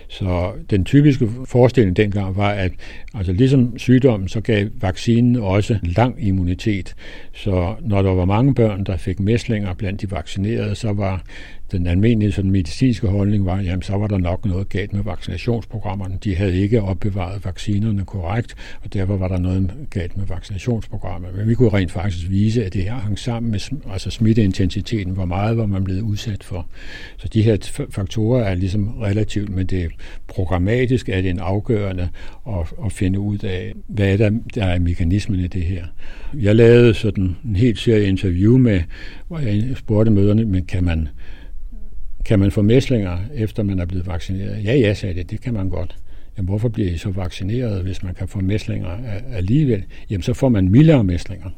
[0.09, 2.71] Så den typiske forestilling dengang var, at
[3.13, 6.95] altså ligesom sygdommen, så gav vaccinen også lang immunitet.
[7.33, 11.23] Så når der var mange børn, der fik mæslinger blandt de vaccinerede, så var
[11.71, 16.17] den almindelige sådan, medicinske holdning var, jamen så var der nok noget galt med vaccinationsprogrammerne.
[16.23, 21.37] De havde ikke opbevaret vaccinerne korrekt, og derfor var der noget galt med vaccinationsprogrammerne.
[21.37, 23.59] Men vi kunne rent faktisk vise, at det her hang sammen med
[23.91, 26.67] altså smitteintensiteten, hvor meget var man blevet udsat for.
[27.17, 27.57] Så de her
[27.89, 29.91] faktorer er ligesom relativt, men det
[30.27, 32.09] programmatisk er det en afgørende
[32.47, 35.85] at, at finde ud af, hvad er der, der er mekanismen i det her.
[36.33, 38.81] Jeg lavede sådan en helt serie interview med,
[39.27, 41.07] hvor jeg spurgte møderne, men kan man
[42.25, 44.63] kan man få mæslinger, efter man er blevet vaccineret?
[44.63, 45.31] Ja, ja, sagde det.
[45.31, 45.95] Det kan man godt.
[46.37, 48.89] Jamen, hvorfor bliver I så vaccineret, hvis man kan få mæslinger
[49.33, 49.83] alligevel?
[50.09, 51.49] Jamen, så får man mildere mæslinger.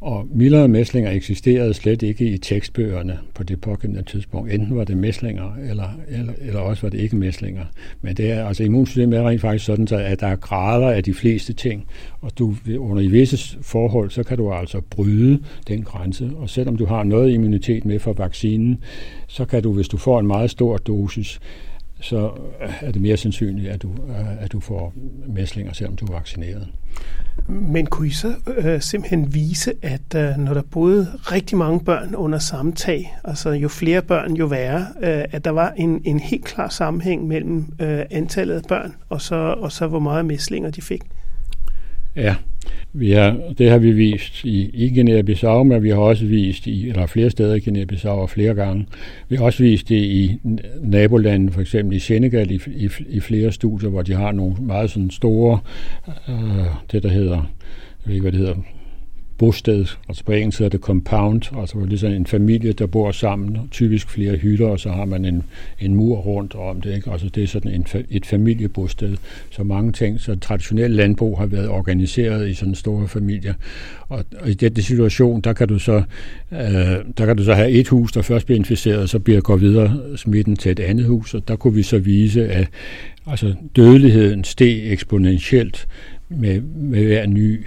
[0.00, 4.52] Og mildere mæslinger eksisterede slet ikke i tekstbøgerne på det pågældende tidspunkt.
[4.52, 7.64] Enten var det mæslinger, eller, eller, eller også var det ikke mæslinger.
[8.02, 11.14] Men det er, altså immunsystemet er rent faktisk sådan, at der er grader af de
[11.14, 11.86] fleste ting,
[12.20, 16.30] og du, under i visse forhold, så kan du altså bryde den grænse.
[16.36, 18.78] Og selvom du har noget immunitet med for vaccinen,
[19.26, 21.40] så kan du, hvis du får en meget stor dosis,
[22.00, 22.32] så
[22.80, 23.94] er det mere sandsynligt, at du,
[24.40, 24.92] at du får
[25.26, 26.68] mæslinger, selvom du er vaccineret.
[27.48, 32.14] Men kunne I så øh, simpelthen vise, at øh, når der boede rigtig mange børn
[32.14, 36.20] under samme tag, altså jo flere børn, jo værre, øh, at der var en, en
[36.20, 40.70] helt klar sammenhæng mellem øh, antallet af børn og så, og så hvor meget mæslinger
[40.70, 41.02] de fik?
[42.16, 42.36] Ja,
[42.92, 46.88] vi har, det har vi vist i, i Guinea-Bissau, men vi har også vist i,
[46.88, 48.86] eller flere steder i Guinea-Bissau og flere gange.
[49.28, 50.40] Vi har også vist det i
[50.80, 54.90] nabolandet, for eksempel i Senegal, i, i, i flere studier, hvor de har nogle meget
[54.90, 55.58] sådan store,
[56.28, 58.56] øh, det der hedder, jeg ved ikke, hvad det hedder,
[59.38, 64.10] bosted, altså på engelsk hedder det compound, altså ligesom en familie, der bor sammen, typisk
[64.10, 65.42] flere hytter, og så har man en,
[65.80, 66.94] en mur rundt om det.
[66.94, 67.10] Ikke?
[67.10, 69.16] Altså det er sådan en, et familiebosted.
[69.50, 73.54] Så mange ting, så traditionel landbrug har været organiseret i sådan store familier.
[74.08, 76.02] Og, og i den situation, der kan du så
[76.52, 76.58] øh,
[77.18, 79.56] der kan du så have et hus, der først bliver inficeret, og så bliver går
[79.56, 82.68] videre smitten til et andet hus, og der kunne vi så vise, at
[83.26, 85.86] altså, dødeligheden steg eksponentielt
[86.28, 87.66] med, med hver ny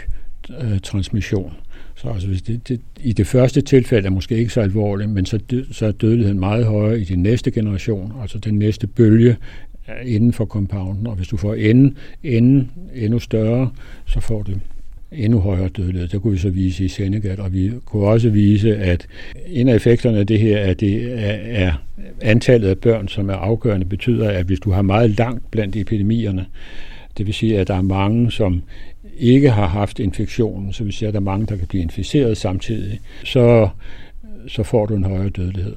[0.61, 1.53] øh, transmission.
[2.01, 5.25] Så altså, hvis det, det, i det første tilfælde er måske ikke så alvorligt, men
[5.25, 5.39] så,
[5.71, 9.35] så er dødeligheden meget højere i den næste generation, altså den næste bølge
[10.05, 11.07] inden for compounden.
[11.07, 13.71] Og hvis du får enden, enden endnu større,
[14.05, 14.51] så får du
[15.11, 16.07] endnu højere dødelighed.
[16.07, 19.07] Det kunne vi så vise i Senegal, og vi kunne også vise, at
[19.47, 21.73] en af effekterne af det her er, at det er, er
[22.21, 26.45] antallet af børn, som er afgørende, betyder, at hvis du har meget langt blandt epidemierne,
[27.17, 28.61] det vil sige, at der er mange, som
[29.21, 32.37] ikke har haft infektionen, så vi ser, at der er mange, der kan blive inficeret
[32.37, 33.69] samtidig, så,
[34.47, 35.75] så får du en højere dødelighed.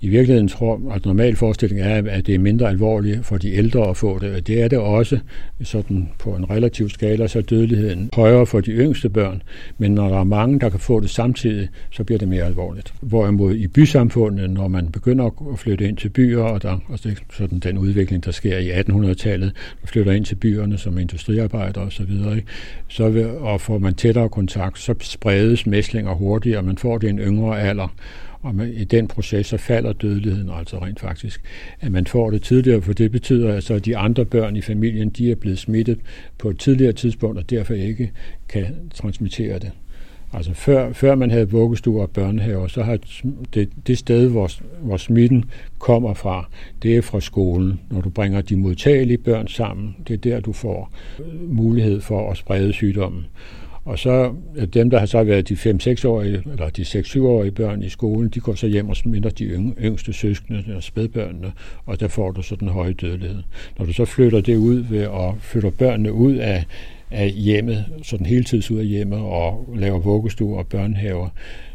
[0.00, 3.88] I virkeligheden tror at normal forestilling er, at det er mindre alvorligt for de ældre
[3.88, 4.46] at få det.
[4.46, 5.18] Det er det også
[5.62, 9.42] sådan på en relativ skala, så er dødeligheden højere for de yngste børn.
[9.78, 12.94] Men når der er mange, der kan få det samtidig, så bliver det mere alvorligt.
[13.00, 17.12] Hvorimod i bysamfundet, når man begynder at flytte ind til byer, og der og det
[17.12, 21.80] er sådan den udvikling, der sker i 1800-tallet, man flytter ind til byerne som industriarbejder
[21.80, 22.48] osv., så, videre, ikke?
[22.88, 27.06] så vil, og får man tættere kontakt, så spredes mæslinger hurtigere, og man får det
[27.06, 27.94] i en yngre alder.
[28.46, 31.40] Og i den proces, så falder dødeligheden altså rent faktisk.
[31.80, 35.08] At man får det tidligere, for det betyder altså, at de andre børn i familien,
[35.08, 35.98] de er blevet smittet
[36.38, 38.12] på et tidligere tidspunkt, og derfor ikke
[38.48, 39.70] kan transmittere det.
[40.32, 42.98] Altså før, før man havde vuggestuer og børnehaver, så har
[43.54, 45.44] det, det sted, hvor, hvor smitten
[45.78, 46.48] kommer fra,
[46.82, 47.80] det er fra skolen.
[47.90, 50.92] Når du bringer de modtagelige børn sammen, det er der, du får
[51.48, 53.26] mulighed for at sprede sygdommen.
[53.86, 54.34] Og så
[54.74, 58.54] dem, der har så været de 5-6-årige, eller de 6-7-årige børn i skolen, de går
[58.54, 59.44] så hjem og smitter de
[59.80, 61.52] yngste søskende og spædbørnene,
[61.86, 63.42] og der får du så den høje dødelighed.
[63.78, 66.64] Når du så flytter det ud ved at flytte børnene ud af,
[67.10, 71.28] af hjemmet, sådan hele tiden ud af hjemmet og laver vuggestuer og børnehaver,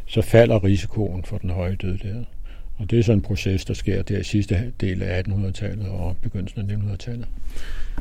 [0.06, 2.24] så falder risikoen for den høje dødelighed.
[2.82, 6.16] Og det er sådan en proces, der sker der i sidste del af 1800-tallet og
[6.22, 7.26] begyndelsen af 1900-tallet.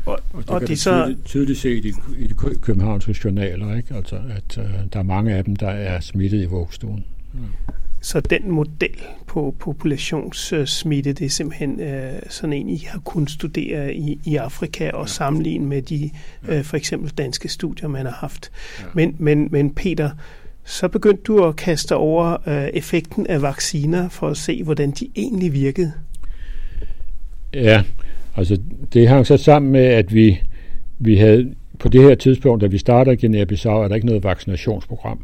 [0.05, 1.03] Og, og det og kan det så...
[1.03, 3.95] tydeligt, tydeligt set i, i de københavnske journaler, ikke?
[3.95, 4.63] Altså, at uh,
[4.93, 7.05] der er mange af dem, der er smittet i vuggestuen.
[7.33, 7.73] Ja.
[8.03, 13.95] Så den model på populationssmitte, det er simpelthen øh, sådan en, I har kunnet studere
[13.95, 15.07] i, i Afrika og ja.
[15.07, 16.09] sammenligne med de
[16.47, 18.51] øh, for eksempel danske studier, man har haft.
[18.79, 18.85] Ja.
[18.93, 20.09] Men, men, men Peter,
[20.71, 25.09] så begyndte du at kaste over øh, effekten af vacciner for at se, hvordan de
[25.15, 25.93] egentlig virkede.
[27.53, 27.83] Ja,
[28.35, 28.57] altså
[28.93, 30.41] det hang så sammen med, at vi,
[30.99, 35.23] vi havde på det her tidspunkt, da vi starter Guinea-Bissau, er der ikke noget vaccinationsprogram.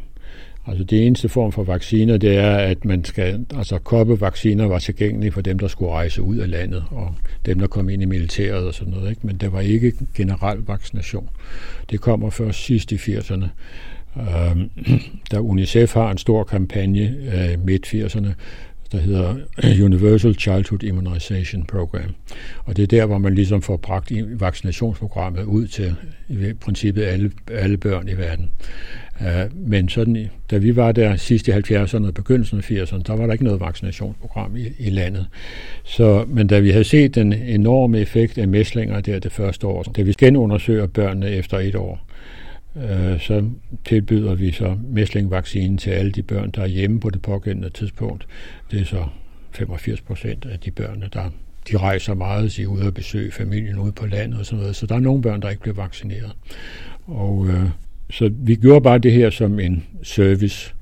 [0.67, 5.31] Altså det eneste form for vacciner, det er, at man skal, altså koppevacciner var tilgængelige
[5.31, 8.67] for dem, der skulle rejse ud af landet, og dem, der kom ind i militæret
[8.67, 9.10] og sådan noget.
[9.10, 9.27] Ikke?
[9.27, 11.29] Men der var ikke generel vaccination.
[11.91, 13.45] Det kommer først sidst i 80'erne.
[14.27, 15.01] Øh,
[15.32, 18.27] der UNICEF har en stor kampagne øh, midt 80'erne,
[18.91, 19.36] der hedder
[19.86, 22.15] Universal Childhood Immunization Program.
[22.65, 25.95] Og det er der, hvor man ligesom får bragt vaccinationsprogrammet ud til
[26.30, 28.49] i princippet alle, alle børn i verden.
[29.21, 33.15] Uh, men sådan, da vi var der sidst i 70'erne og begyndelsen af 80'erne, der
[33.15, 35.27] var der ikke noget vaccinationsprogram i, i landet.
[35.84, 39.84] Så, men da vi havde set den enorme effekt af mæslinger der det første år,
[39.84, 42.08] da vi genundersøger børnene efter et år,
[42.83, 43.49] øh, så
[43.85, 48.27] tilbyder vi så mæslingvaccinen til alle de børn, der er hjemme på det pågældende tidspunkt.
[48.71, 49.05] Det er så
[49.51, 51.29] 85 procent af de børn, der
[51.71, 54.75] de rejser meget, de er ude og besøge familien ude på landet og sådan noget.
[54.75, 56.35] Så der er nogle børn, der ikke bliver vaccineret.
[57.05, 57.69] Og øh,
[58.09, 60.73] så vi gjorde bare det her som en service,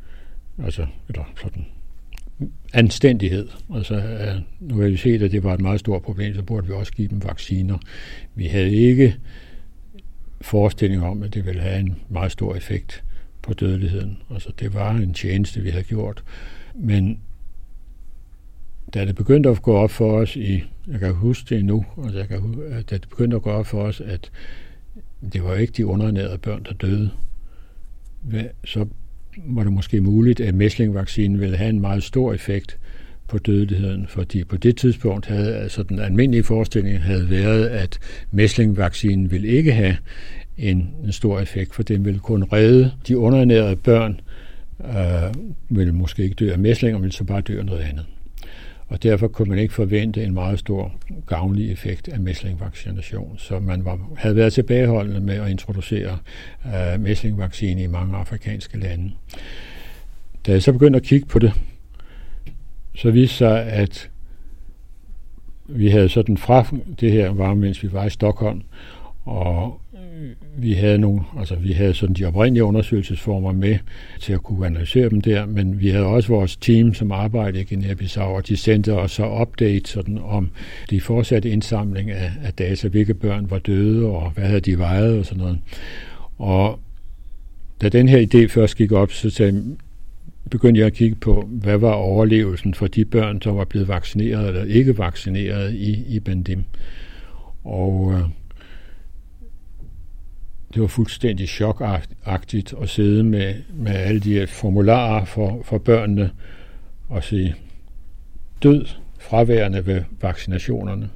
[0.63, 1.65] altså eller sådan
[2.73, 3.47] anstændighed.
[3.75, 6.67] Altså, øh, nu har vi set, at det var et meget stort problem, så burde
[6.67, 7.77] vi også give dem vacciner.
[8.35, 9.15] Vi havde ikke
[10.41, 13.03] forestilling om, at det ville have en meget stor effekt
[13.41, 14.17] på dødeligheden.
[14.31, 16.23] Altså, det var en tjeneste, vi havde gjort.
[16.75, 17.19] Men
[18.93, 22.17] da det begyndte at gå op for os i, jeg kan huske det nu, altså
[22.17, 24.31] jeg kan, øh, da det begyndte at gå op for os, at
[25.33, 27.11] det var ikke de underernærede børn, der døde,
[28.65, 28.85] så
[29.37, 32.79] var det måske muligt, at mæslingvaccinen ville have en meget stor effekt
[33.27, 37.99] på dødeligheden, fordi på det tidspunkt havde altså den almindelige forestilling havde været, at
[38.31, 39.97] mæslingvaccinen ville ikke have
[40.57, 44.19] en, en stor effekt, for den ville kun redde de underernærede børn,
[44.79, 45.33] øh,
[45.69, 48.05] ville måske ikke dø af mæslinger, men så bare dø af noget andet.
[48.87, 50.93] Og derfor kunne man ikke forvente en meget stor
[51.27, 53.37] gavnlig effekt af mæslingvaccination.
[53.37, 56.17] Så man var, havde været tilbageholdende med at introducere
[56.65, 59.11] øh, mæslingvaccine i mange afrikanske lande.
[60.45, 61.53] Da jeg så begyndte at kigge på det,
[62.95, 64.09] så viste sig, at
[65.67, 66.65] vi havde sådan fra
[66.99, 68.61] det her var, mens vi var i Stockholm,
[69.25, 69.81] og
[70.57, 73.77] vi havde nogle, altså vi havde sådan de oprindelige undersøgelsesformer med
[74.19, 77.75] til at kunne analysere dem der, men vi havde også vores team, som arbejdede i
[77.75, 80.51] Guinea-Bissau, og de sendte os så update sådan om
[80.89, 85.19] de fortsatte indsamling af, af data, hvilke børn var døde, og hvad havde de vejet
[85.19, 85.59] og sådan noget.
[86.37, 86.79] Og
[87.81, 89.75] da den her idé først gik op, så sagde,
[90.51, 94.47] begyndte jeg at kigge på, hvad var overlevelsen for de børn, der var blevet vaccineret
[94.47, 96.63] eller ikke vaccineret i, i Bandim.
[97.63, 98.21] Og øh,
[100.73, 106.31] det var fuldstændig chokagtigt at sidde med, med alle de her formularer for, for børnene
[107.09, 107.55] og sige
[108.63, 108.85] død
[109.19, 111.09] fraværende ved vaccinationerne.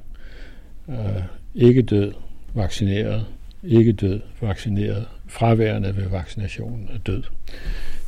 [0.88, 1.22] Øh,
[1.54, 2.12] ikke død,
[2.54, 3.26] vaccineret.
[3.62, 5.06] Ikke død, vaccineret.
[5.26, 7.22] Fraværende ved vaccinationen er død.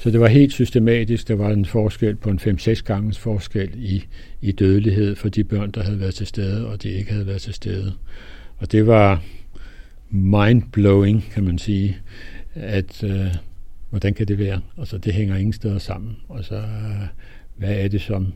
[0.02, 1.28] Så det var helt systematisk.
[1.28, 4.04] Der var en forskel på en 5-6 gange forskel i,
[4.40, 7.40] i dødelighed for de børn, der havde været til stede, og de ikke havde været
[7.40, 7.92] til stede.
[8.58, 9.22] Og det var
[10.10, 11.96] mind-blowing, kan man sige,
[12.54, 13.26] at øh,
[13.90, 14.60] hvordan kan det være?
[14.78, 16.16] Altså, det hænger ingen steder sammen.
[16.28, 17.06] Og så, øh,
[17.56, 18.32] hvad er det som,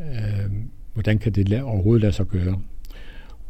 [0.00, 0.50] øh,
[0.94, 2.60] hvordan kan det overhovedet lade sig gøre?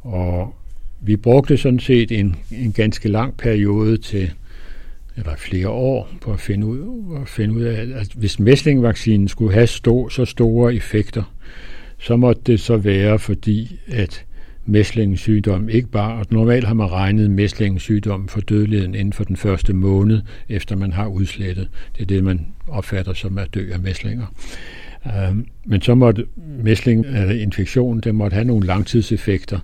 [0.00, 0.54] Og
[1.00, 4.30] vi brugte sådan set en, en ganske lang periode til,
[5.16, 9.54] eller flere år, på at finde ud, at finde ud af, at hvis mæslingvaccinen skulle
[9.54, 11.22] have stå, så store effekter,
[11.98, 14.24] så måtte det så være, fordi at
[14.66, 15.68] mæslingens sygdom.
[15.68, 19.72] Ikke bare, og normalt har man regnet mæslingens sygdom for dødeligheden inden for den første
[19.72, 21.68] måned, efter man har udslettet.
[21.96, 24.26] Det er det, man opfatter som at dø af mæslinger.
[25.06, 26.26] Øhm, men så måtte
[26.62, 29.58] mæsling, eller infektionen, det måtte have nogle langtidseffekter,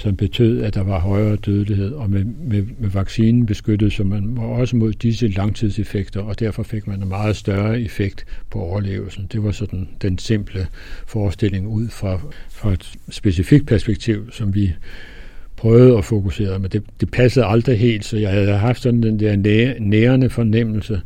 [0.00, 4.38] som betød, at der var højere dødelighed, og med, med, med vaccinen beskyttede så man
[4.38, 9.28] også mod disse langtidseffekter, og derfor fik man en meget større effekt på overlevelsen.
[9.32, 10.66] Det var sådan den simple
[11.06, 14.72] forestilling ud fra, fra et specifikt perspektiv, som vi
[15.56, 19.20] prøvede at fokusere, men det, det passede aldrig helt, så jeg havde haft sådan den
[19.20, 19.36] der
[19.80, 21.00] nærende fornemmelse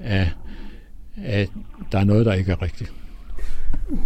[0.00, 0.30] af,
[1.24, 1.48] at
[1.92, 2.92] der er noget, der ikke er rigtigt.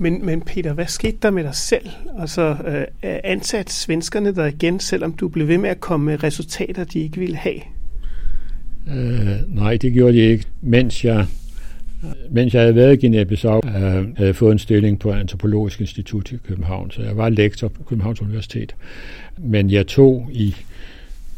[0.00, 1.88] Men, men Peter, hvad skete der med dig selv?
[2.18, 6.84] Altså, øh, ansat svenskerne der igen, selvom du blev ved med at komme med resultater,
[6.84, 7.60] de ikke ville have?
[8.88, 10.44] Øh, nej, det gjorde de ikke.
[10.60, 11.26] Mens jeg,
[12.30, 16.32] mens jeg havde været i Guinea-Bissau, øh, havde jeg fået en stilling på Antropologisk Institut
[16.32, 18.74] i København, så jeg var lektor på Københavns Universitet.
[19.38, 20.56] Men jeg tog i,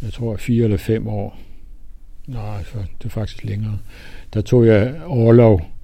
[0.02, 1.40] jeg tror, fire eller fem år,
[2.26, 2.58] nej,
[2.98, 3.78] det er faktisk længere,
[4.34, 5.75] der tog jeg overlov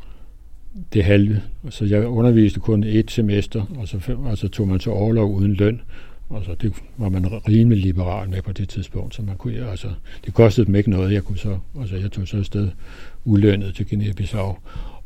[0.92, 1.42] det halve.
[1.70, 5.54] Så jeg underviste kun et semester, og så, og så tog man så overlov uden
[5.54, 5.80] løn.
[6.28, 9.88] Og så det var man rimelig liberal med på det tidspunkt, så man kunne, altså,
[10.24, 11.12] det kostede dem ikke noget.
[11.12, 12.68] Jeg, kunne så, altså, jeg tog så afsted
[13.24, 14.56] ulønnet til Guinea-Bissau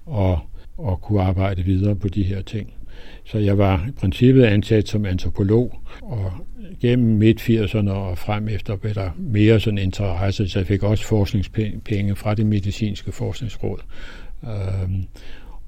[0.06, 0.38] og,
[0.78, 2.72] og kunne arbejde videre på de her ting.
[3.24, 6.32] Så jeg var i princippet ansat som antropolog, og
[6.80, 12.16] gennem midt-80'erne og frem efter blev der mere sådan interesse, så jeg fik også forskningspenge
[12.16, 13.78] fra det medicinske forskningsråd.
[14.44, 15.04] Øhm,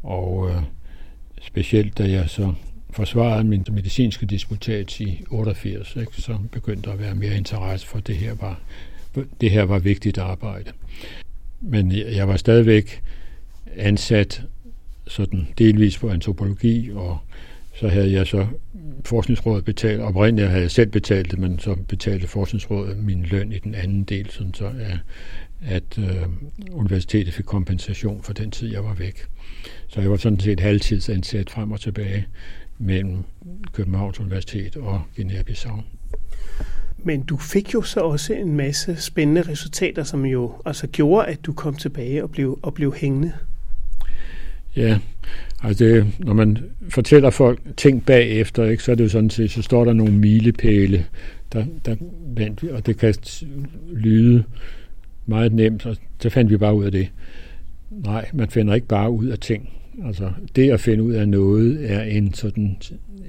[0.02, 0.62] og øh,
[1.40, 2.52] specielt da jeg så
[2.90, 7.98] forsvarede min medicinske disputat i 88, ikke, så begyndte der at være mere interesse for,
[7.98, 8.60] at det her var,
[9.40, 10.72] det her var vigtigt arbejde.
[11.60, 13.02] Men jeg var stadigvæk
[13.76, 14.42] ansat
[15.06, 17.18] sådan delvis på antropologi, og
[17.74, 18.46] så havde jeg så
[19.04, 23.58] forskningsrådet betalt, oprindeligt havde jeg selv betalt det, men så betalte forskningsrådet min løn i
[23.58, 24.98] den anden del, sådan så at,
[25.60, 26.26] at øh,
[26.70, 29.26] universitetet fik kompensation for den tid, jeg var væk.
[29.88, 32.26] Så jeg var sådan set halvtidsansat frem og tilbage
[32.78, 33.16] mellem
[33.72, 35.82] Københavns Universitet og Guinea-Bissau.
[36.98, 41.38] Men du fik jo så også en masse spændende resultater, som jo altså gjorde, at
[41.46, 43.32] du kom tilbage og blev, og blev hængende.
[44.76, 44.98] Ja,
[45.62, 49.50] altså det, når man fortæller folk ting bagefter, ikke, så er det jo sådan set,
[49.50, 51.06] så står der nogle milepæle,
[51.52, 51.96] der, der
[52.36, 53.14] vandt vi, og det kan
[53.92, 54.44] lyde
[55.26, 57.08] meget nemt, og så fandt vi bare ud af det.
[57.90, 59.70] Nej, man finder ikke bare ud af ting.
[60.04, 62.76] Altså, det at finde ud af noget er en sådan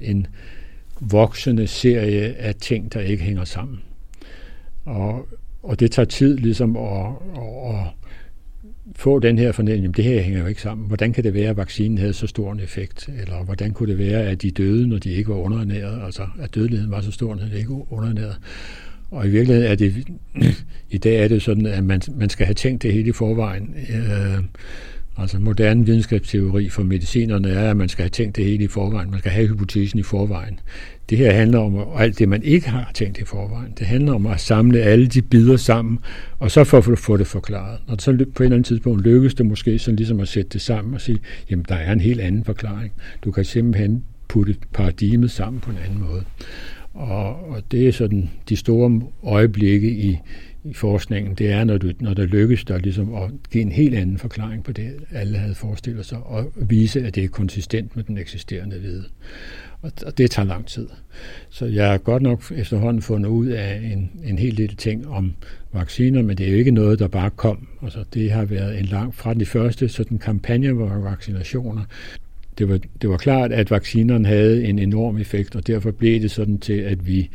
[0.02, 0.26] en
[1.00, 3.78] voksende serie af ting, der ikke hænger sammen.
[4.84, 5.28] Og,
[5.62, 7.86] og det tager tid ligesom at, at, at
[8.96, 10.86] få den her fornemmelse, det her hænger jo ikke sammen.
[10.86, 13.08] Hvordan kan det være, at vaccinen havde så stor en effekt?
[13.20, 16.04] Eller hvordan kunne det være, at de døde, når de ikke var underernæret?
[16.04, 18.36] Altså, at dødeligheden var så stor, når de ikke var underernæret?
[19.10, 20.06] Og i virkeligheden er det
[20.96, 23.74] I dag er det sådan, at man, man skal have tænkt det hele i forvejen.
[23.90, 24.44] Øh,
[25.16, 29.10] altså moderne videnskabsteori for medicinerne er, at man skal have tænkt det hele i forvejen.
[29.10, 30.60] Man skal have hypotesen i forvejen.
[31.10, 33.72] Det her handler om alt det, man ikke har tænkt i forvejen.
[33.78, 35.98] Det handler om at samle alle de bidder sammen,
[36.38, 37.78] og så for at få det forklaret.
[37.86, 40.60] Og så på et eller andet tidspunkt lykkes det måske sådan ligesom at sætte det
[40.60, 41.18] sammen og sige,
[41.50, 42.92] jamen der er en helt anden forklaring.
[43.24, 46.24] Du kan simpelthen putte paradigmet sammen på en anden måde.
[46.94, 50.18] Og, og det er sådan de store øjeblikke i,
[50.64, 53.94] i forskningen, det er, når, du, når der lykkes der ligesom at give en helt
[53.94, 58.04] anden forklaring på det, alle havde forestillet sig, og vise, at det er konsistent med
[58.04, 59.06] den eksisterende viden.
[59.82, 60.88] Og det tager lang tid.
[61.50, 65.34] Så jeg har godt nok efterhånden fundet ud af en, en hel lille ting om
[65.72, 67.68] vacciner, men det er jo ikke noget, der bare kom.
[67.82, 71.84] Altså, det har været en lang, fra de første sådan kampagne var vaccinationer,
[72.58, 76.30] det var, det var klart, at vaccinerne havde en enorm effekt, og derfor blev det
[76.30, 77.30] sådan til, at vi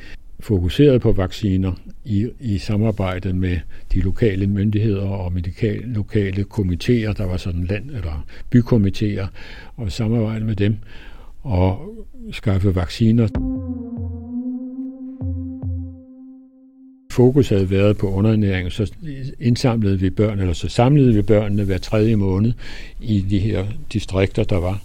[0.46, 1.72] fokuseret på vacciner
[2.06, 3.58] i, i samarbejde med
[3.94, 8.26] de lokale myndigheder og medikal, lokale komitéer, der var sådan land- eller
[8.56, 9.28] bykomitéer,
[9.76, 10.76] og samarbejde med dem
[11.44, 11.80] og
[12.32, 13.28] skaffe vacciner.
[17.12, 18.94] Fokus havde været på underernæring, så
[19.40, 22.54] indsamlede vi børn, eller så samlede vi børnene hver tredje måned
[23.02, 24.82] i de her distrikter, der var.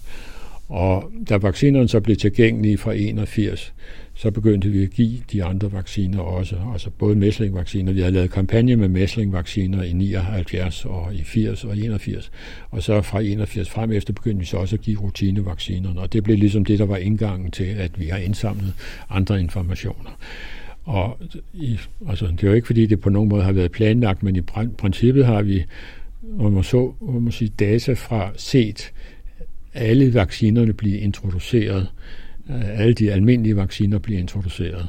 [0.68, 3.72] Og da vaccinerne så blev tilgængelige fra 81,
[4.20, 7.92] så begyndte vi at give de andre vacciner også, altså både mæslingvacciner.
[7.92, 12.30] Vi havde lavet kampagne med mæslingvacciner i 79 og i 80 og 81,
[12.70, 16.24] og så fra 81 frem efter begyndte vi så også at give rutinevaccinerne, og det
[16.24, 18.74] blev ligesom det, der var indgangen til, at vi har indsamlet
[19.10, 20.10] andre informationer.
[20.84, 21.18] Og
[21.54, 24.36] i, altså, det er jo ikke, fordi det på nogen måde har været planlagt, men
[24.36, 24.40] i
[24.78, 25.64] princippet har vi,
[26.38, 28.92] om man så, om man sige, data fra set
[29.74, 31.86] alle vaccinerne blive introduceret,
[32.50, 34.86] Øh, alle de almindelige vacciner bliver introduceret.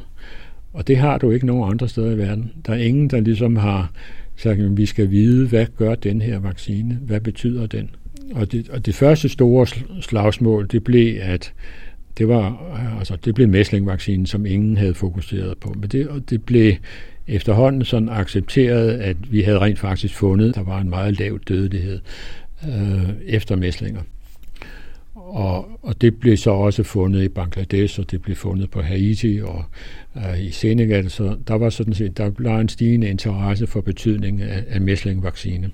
[0.74, 2.51] Og det har du ikke nogen andre steder i verden.
[2.66, 3.91] Der er ingen, der ligesom har
[4.36, 6.99] sagt, at vi skal vide, hvad gør den her vaccine?
[7.01, 7.89] Hvad betyder den?
[8.34, 9.68] Og det, og det første store
[10.01, 11.53] slagsmål, det blev, at
[12.18, 15.74] det var øh, altså det blev mæslingvaccinen, som ingen havde fokuseret på.
[15.80, 16.74] Men det, og det blev
[17.28, 21.39] efterhånden sådan accepteret, at vi havde rent faktisk fundet, at der var en meget lav
[21.47, 21.99] dødelighed
[22.68, 24.01] øh, efter mæslinger.
[25.16, 29.41] Og, og det blev så også fundet i Bangladesh, og det blev fundet på Haiti
[29.43, 29.64] og
[30.18, 31.09] øh, i Senegal.
[31.09, 35.70] Så der var sådan set der var en stigende interesse for betydningen af, af mæslingvaccine.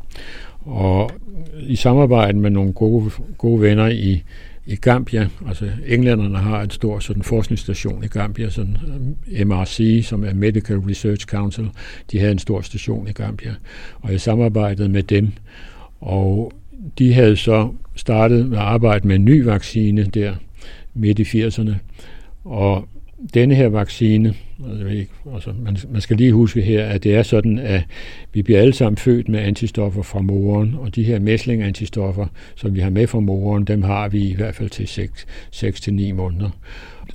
[0.62, 1.12] Og
[1.60, 4.24] i samarbejde med nogle gode, gode venner i,
[4.66, 8.78] i Gambia, altså englænderne har en stor sådan forskningsstation i Gambia, sådan
[9.28, 11.70] øh, MRC, som er Medical Research Council,
[12.12, 13.56] de havde en stor station i Gambia,
[14.02, 15.32] og jeg samarbejdede med dem,
[16.02, 16.52] og
[17.00, 20.36] de havde så startet med at arbejde med en ny vaccine der
[20.94, 21.74] midt i 80'erne.
[22.44, 22.88] Og
[23.34, 24.34] denne her vaccine,
[25.34, 27.84] altså man, man skal lige huske her, at det er sådan, at
[28.34, 32.26] vi bliver alle sammen født med antistoffer fra moren, og de her mæsling-antistoffer,
[32.56, 35.10] som vi har med fra moren, dem har vi i hvert fald til
[35.56, 36.50] 6-9 måneder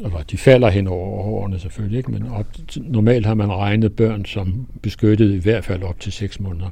[0.04, 2.10] eller de falder hen over årene selvfølgelig, ikke?
[2.10, 6.40] men op, normalt har man regnet børn som beskyttet i hvert fald op til 6
[6.40, 6.68] måneder.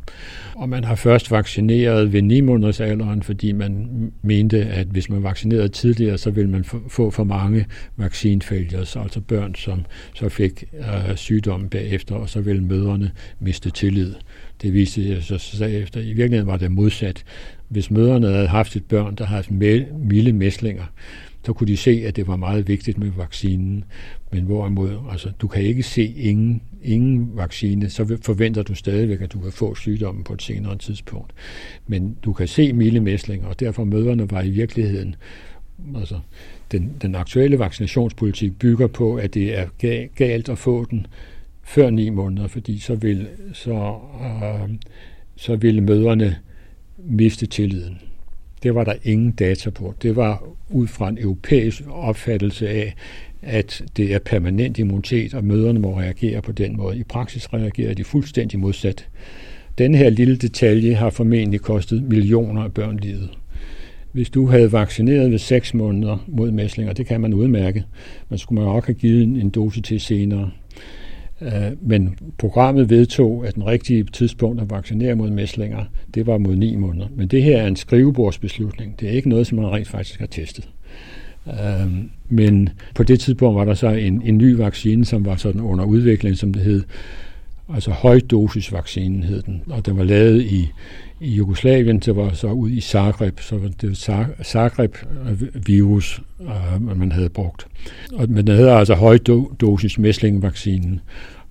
[0.54, 3.88] Og man har først vaccineret ved 9 måneders alderen, fordi man
[4.22, 7.66] mente, at hvis man vaccinerede tidligere, så ville man få for mange
[7.96, 8.40] vaccine
[8.96, 13.10] altså børn, som så fik øh, sygdommen bagefter, og så ville møderne
[13.40, 14.14] miste tillid.
[14.62, 16.00] Det viste sig så, efter.
[16.00, 17.24] I virkeligheden var det modsat.
[17.68, 19.50] Hvis møderne havde haft et børn, der havde haft
[19.98, 20.84] milde mæslinger,
[21.46, 23.84] så kunne de se, at det var meget vigtigt med vaccinen.
[24.32, 29.32] Men hvorimod, altså, du kan ikke se ingen, ingen vaccine, så forventer du stadigvæk, at
[29.32, 31.32] du kan få sygdommen på et senere tidspunkt.
[31.86, 35.14] Men du kan se milde mæslinger, og derfor møderne var i virkeligheden,
[35.96, 36.18] altså,
[36.72, 39.66] den, den aktuelle vaccinationspolitik bygger på, at det er
[40.16, 41.06] galt at få den
[41.62, 44.70] før ni måneder, fordi så vil, så, øh,
[45.36, 46.36] så vil møderne
[46.98, 47.98] miste tilliden.
[48.62, 49.94] Det var der ingen data på.
[50.02, 52.94] Det var ud fra en europæisk opfattelse af,
[53.42, 56.98] at det er permanent immunitet, og møderne må reagere på den måde.
[56.98, 59.08] I praksis reagerer de fuldstændig modsat.
[59.78, 63.30] Den her lille detalje har formentlig kostet millioner af børn livet.
[64.12, 67.84] Hvis du havde vaccineret ved 6 måneder mod mæslinger, det kan man udmærke,
[68.28, 70.50] men skulle man også have givet en dose til senere.
[71.42, 75.84] Øh, men programmet vedtog, at den rigtige tidspunkt at vaccinere mod mæslinger,
[76.14, 77.06] det var mod 9 måneder.
[77.16, 79.00] Men det her er en skrivebordsbeslutning.
[79.00, 80.68] Det er ikke noget, som man rent faktisk har testet.
[81.48, 81.90] Øh,
[82.28, 85.84] men på det tidspunkt var der så en, en ny vaccine, som var sådan under
[85.84, 86.82] udvikling, som det hed.
[87.74, 90.68] Altså højdosisvaccinen hed den, og den var lavet i,
[91.20, 93.96] i Jugoslavien, det var så ud i Zagreb, så var det
[94.44, 97.66] Zagreb-virus, øh, man havde brugt.
[98.12, 101.00] Og, men den hedder altså højdosis mæslingvaccinen.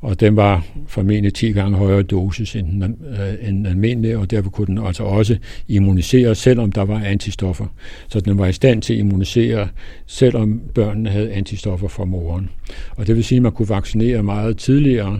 [0.01, 4.67] og den var formentlig 10 gange højere dosis end, øh, end almindelig, og derfor kunne
[4.67, 7.65] den altså også immunisere, selvom der var antistoffer.
[8.07, 9.67] Så den var i stand til at immunisere,
[10.05, 12.49] selvom børnene havde antistoffer fra moren.
[12.95, 15.19] Og det vil sige, at man kunne vaccinere meget tidligere,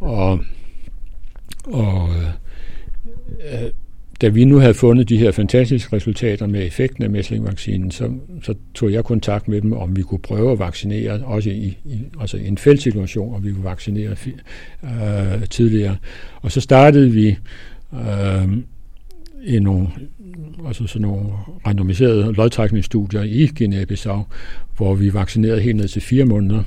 [0.00, 0.40] og,
[1.64, 2.08] og
[3.52, 3.70] øh,
[4.20, 8.12] da vi nu havde fundet de her fantastiske resultater med effekten af mæslingvaccinen, så,
[8.42, 12.02] så tog jeg kontakt med dem, om vi kunne prøve at vaccinere, også i, i,
[12.20, 14.16] altså i en feltsituation, om vi kunne vaccinere
[14.84, 15.96] øh, tidligere.
[16.42, 17.36] Og så startede vi
[17.94, 18.48] øh,
[19.44, 19.88] i nogle,
[20.66, 21.26] altså sådan nogle
[21.66, 24.22] randomiserede lodtrækningsstudier i Guinea-Bissau,
[24.76, 26.62] hvor vi vaccinerede helt ned til fire måneder,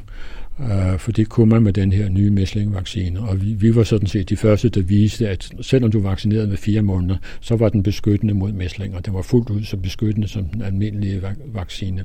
[0.60, 3.20] øh, for det kunne man med den her nye mæslingvaccine.
[3.20, 6.58] Og vi, vi var sådan set de første, der viste, at selvom du vaccineret med
[6.58, 9.00] fire måneder, så var den beskyttende mod mæslinger.
[9.00, 11.22] Den var fuldt ud så beskyttende som den almindelige
[11.54, 12.04] vaccine.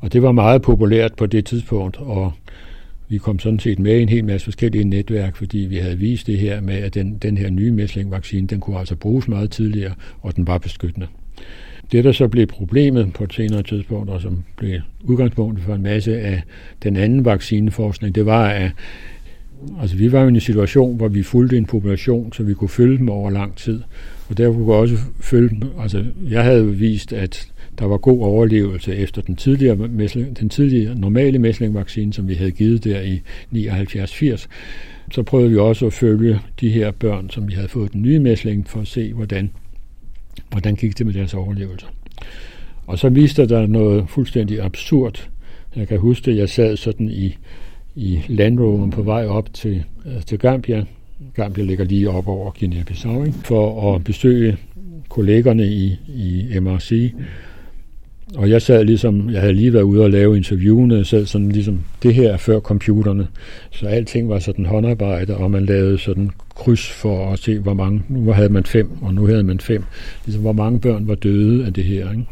[0.00, 2.32] Og det var meget populært på det tidspunkt, og
[3.08, 6.26] vi kom sådan set med i en hel masse forskellige netværk, fordi vi havde vist
[6.26, 9.94] det her med, at den, den her nye mæslingvaccine, den kunne altså bruges meget tidligere,
[10.20, 11.06] og den var beskyttende.
[11.92, 15.82] Det, der så blev problemet på et senere tidspunkt, og som blev udgangspunktet for en
[15.82, 16.42] masse af
[16.82, 18.70] den anden vaccineforskning, det var, at
[19.80, 22.68] altså, vi var jo i en situation, hvor vi fulgte en population, så vi kunne
[22.68, 23.80] følge dem over lang tid.
[24.28, 25.62] Og der kunne vi også følge dem.
[25.80, 29.76] Altså, jeg havde vist, at der var god overlevelse efter den tidligere,
[30.40, 33.22] den tidligere normale mæslingvaccine, som vi havde givet der i
[33.54, 34.46] 79-80.
[35.10, 38.18] Så prøvede vi også at følge de her børn, som vi havde fået den nye
[38.18, 39.50] mæsling, for at se, hvordan
[40.50, 41.86] Hvordan gik det med deres overlevelse?
[42.86, 45.28] Og så viste der noget fuldstændig absurd.
[45.76, 47.36] Jeg kan huske, at jeg sad sådan i,
[47.94, 50.84] i landroveren på vej op til, øh, til Gambia.
[51.34, 54.56] Gambia ligger lige op over Guinea-Bissau, for at besøge
[55.08, 57.12] kollegerne i, i MRC.
[58.36, 61.52] Og jeg sad ligesom, jeg havde lige været ude og lave interviewene, jeg sad sådan
[61.52, 63.26] ligesom, det her er før computerne,
[63.70, 68.02] så alting var sådan håndarbejde, og man lavede sådan kryds for at se, hvor mange,
[68.08, 69.84] nu havde man fem, og nu havde man fem,
[70.26, 72.24] ligesom hvor mange børn var døde af det her, ikke?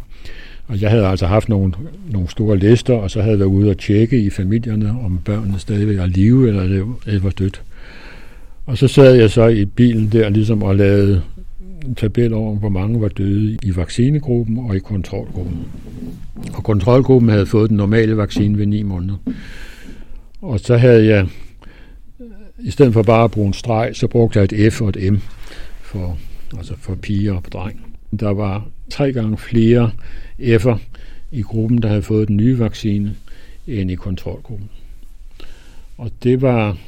[0.66, 1.72] Og jeg havde altså haft nogle,
[2.10, 5.58] nogle store lister, og så havde jeg været ude og tjekke i familierne, om børnene
[5.58, 7.62] stadigvæk er live, eller det var dødt.
[8.66, 11.22] Og så sad jeg så i bilen der ligesom og lavede
[11.86, 15.58] en tabel over, hvor mange var døde i vaccinegruppen og i kontrolgruppen.
[16.54, 19.16] Og kontrolgruppen havde fået den normale vaccine ved 9 måneder.
[20.42, 21.26] Og så havde jeg,
[22.64, 25.12] i stedet for bare at bruge en streg, så brugte jeg et F og et
[25.12, 25.16] M
[25.80, 26.18] for,
[26.56, 27.96] altså for piger og dreng.
[28.20, 29.90] Der var tre gange flere
[30.40, 30.78] F'er
[31.32, 33.14] i gruppen, der havde fået den nye vaccine,
[33.66, 34.70] end i kontrolgruppen.
[35.98, 36.78] Og det var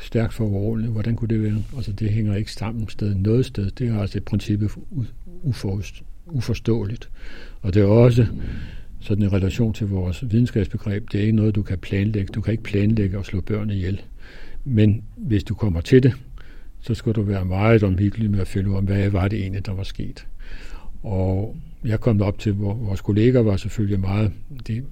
[0.00, 0.92] stærkt foruroligende.
[0.92, 1.62] Hvordan kunne det være?
[1.76, 3.70] Altså, det hænger ikke sammen sted noget sted.
[3.70, 4.70] Det er altså i princippet
[6.26, 7.08] uforståeligt.
[7.62, 8.26] Og det er også
[9.00, 11.12] sådan en relation til vores videnskabsbegreb.
[11.12, 12.32] Det er ikke noget, du kan planlægge.
[12.32, 14.00] Du kan ikke planlægge at slå børn ihjel.
[14.68, 16.14] Men hvis du kommer til det,
[16.80, 19.66] så skal du være meget omhyggelig med at finde ud af, hvad var det egentlig,
[19.66, 20.26] der var sket.
[21.02, 24.32] Og jeg kom op til, hvor vores kolleger var selvfølgelig meget,
[24.66, 24.84] det,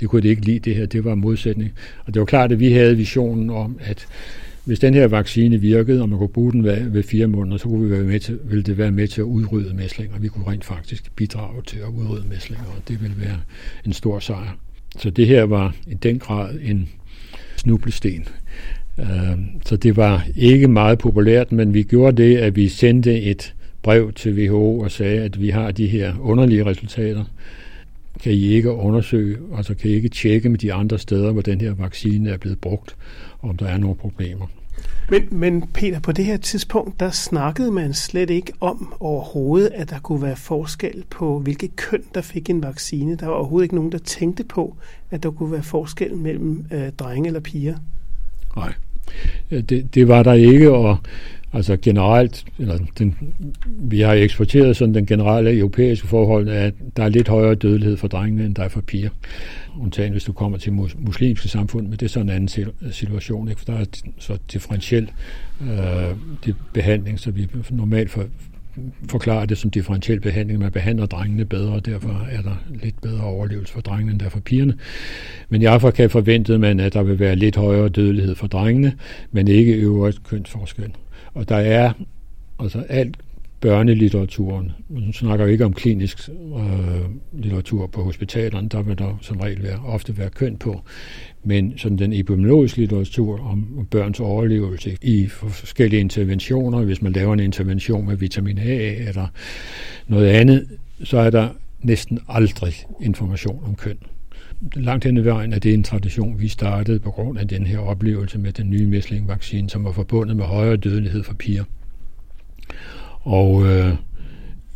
[0.00, 1.72] det kunne de ikke lide det her, det var modsætning.
[2.06, 4.06] Og det var klart, at vi havde visionen om, at
[4.64, 7.64] hvis den her vaccine virkede, og man kunne bruge den ved, ved fire måneder, så
[7.64, 10.18] kunne vi være med til, ville det være med til at udrydde mæslinger.
[10.18, 13.40] Vi kunne rent faktisk bidrage til at udrydde mæslinger, og det ville være
[13.86, 14.58] en stor sejr.
[14.98, 16.88] Så det her var i den grad en
[17.56, 18.28] snublesten.
[19.00, 23.54] Øh, så det var ikke meget populært, men vi gjorde det, at vi sendte et
[23.82, 27.24] brev til WHO og sagde, at vi har de her underlige resultater.
[28.22, 31.60] Kan I ikke undersøge, altså kan I ikke tjekke med de andre steder, hvor den
[31.60, 32.96] her vaccine er blevet brugt,
[33.42, 34.46] om der er nogle problemer.
[35.10, 39.90] Men, men Peter, på det her tidspunkt, der snakkede man slet ikke om overhovedet, at
[39.90, 43.16] der kunne være forskel på, hvilket køn, der fik en vaccine.
[43.16, 44.76] Der var overhovedet ikke nogen, der tænkte på,
[45.10, 47.76] at der kunne være forskel mellem øh, drenge eller piger.
[48.56, 48.72] Nej,
[49.50, 50.98] Øh, det, det var der ikke, og
[51.52, 53.16] Altså generelt, eller den,
[53.66, 58.08] vi har eksporteret sådan den generelle europæiske forhold, at der er lidt højere dødelighed for
[58.08, 59.10] drengene, end der er for piger.
[59.80, 63.48] Undtagen hvis du kommer til muslimske samfund, men det er sådan en anden situation.
[63.48, 63.60] Ikke?
[63.60, 63.84] For der er
[64.18, 65.10] så differentiel
[65.60, 68.24] øh, det behandling, så vi normalt for,
[69.10, 70.58] forklarer det som differentiel behandling.
[70.58, 74.28] Man behandler drengene bedre, og derfor er der lidt bedre overlevelse for drengene, end der
[74.28, 74.74] for pigerne.
[75.48, 78.92] Men i Afrika forventede man, at der vil være lidt højere dødelighed for drengene,
[79.32, 80.92] men ikke øvrigt kønsforskel.
[81.34, 81.92] Og der er
[82.60, 83.16] altså alt
[83.60, 84.72] børnelitteraturen.
[84.88, 89.62] Nu snakker jo ikke om klinisk øh, litteratur på hospitalerne, der vil der som regel
[89.62, 90.80] være, ofte være køn på.
[91.44, 97.40] Men sådan den epidemiologiske litteratur om børns overlevelse i forskellige interventioner, hvis man laver en
[97.40, 99.26] intervention med vitamin A eller
[100.06, 100.66] noget andet,
[101.04, 101.48] så er der
[101.82, 103.98] næsten aldrig information om køn.
[104.74, 107.78] langt hen ad vejen er det en tradition, vi startede på grund af den her
[107.78, 111.64] oplevelse med den nye mæslingvaccine, som var forbundet med højere dødelighed for piger.
[113.20, 113.94] Og øh,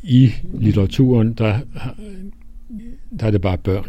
[0.02, 1.58] i litteraturen, der,
[3.20, 3.88] der er det bare børn.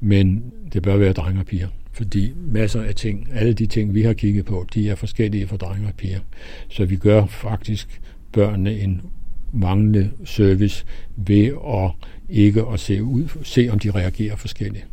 [0.00, 1.68] Men det bør være drenge og piger.
[1.92, 5.56] Fordi masser af ting, alle de ting, vi har kigget på, de er forskellige for
[5.56, 6.20] drenge og piger.
[6.68, 8.00] Så vi gør faktisk
[8.32, 9.02] børnene en
[9.52, 10.84] manglende service
[11.16, 11.90] ved at
[12.28, 14.86] ikke at se, ud, se om de reagerer forskelligt.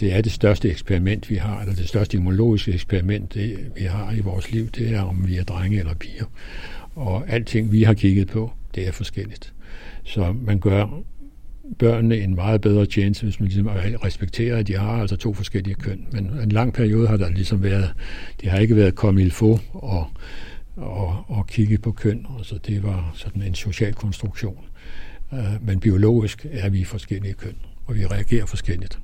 [0.00, 4.12] Det er det største eksperiment, vi har, eller det største immunologiske eksperiment, det, vi har
[4.12, 6.24] i vores liv, det er, om vi er drenge eller piger.
[6.96, 9.52] Og alting, vi har kigget på, det er forskelligt.
[10.04, 11.02] Så man gør
[11.78, 13.66] børnene en meget bedre tjeneste, hvis man ligesom
[14.04, 16.06] respekterer, at de har altså to forskellige køn.
[16.12, 17.92] Men en lang periode har der ligesom været,
[18.40, 20.06] det har ikke været comme il faut og,
[20.76, 24.64] og, og kigge på køn, og så det var sådan en social konstruktion.
[25.32, 28.98] Øh, men biologisk er vi forskellige køn, og vi reagerer forskelligt.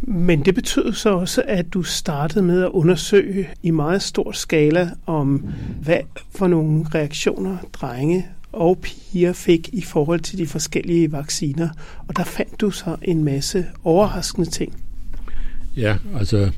[0.00, 4.90] Men det betød så også, at du startede med at undersøge i meget stor skala
[5.06, 5.44] om,
[5.82, 11.68] hvad for nogle reaktioner drenge og piger fik i forhold til de forskellige vacciner.
[12.08, 14.82] Og der fandt du så en masse overraskende ting.
[15.76, 16.50] Ja, altså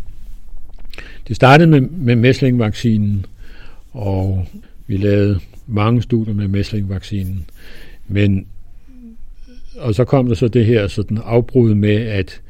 [1.29, 3.27] det startede med, med mæslingvaccinen,
[3.93, 4.47] og
[4.87, 7.45] vi lavede mange studier med mæslingvaccinen.
[8.09, 8.47] Men
[9.77, 12.41] og så kom der så det her sådan afbrud med, at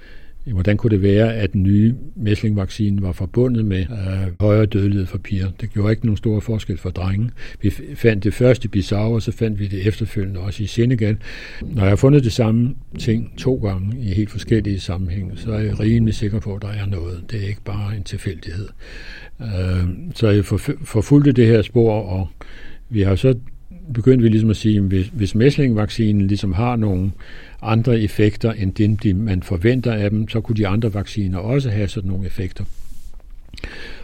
[0.53, 5.19] hvordan kunne det være, at den nye mæslingvaccine var forbundet med øh, højere dødelighed for
[5.19, 5.51] piger.
[5.61, 7.31] Det gjorde ikke nogen stor forskel for drenge.
[7.63, 11.17] Vi fandt det først i Bissau, og så fandt vi det efterfølgende også i Senegal.
[11.63, 15.59] Når jeg har fundet det samme ting to gange i helt forskellige sammenhænge, så er
[15.61, 17.25] jeg rimelig sikker på, at der er noget.
[17.31, 18.69] Det er ikke bare en tilfældighed.
[19.41, 20.45] Øh, så jeg
[20.85, 22.29] forfulgte det her spor, og
[22.91, 23.35] vi har så
[23.95, 27.11] begyndte vi ligesom at sige, at hvis, hvis mæslingvaccinen ligesom har nogle
[27.65, 31.71] andre effekter end dem, de man forventer af dem, så kunne de andre vacciner også
[31.71, 32.65] have sådan nogle effekter.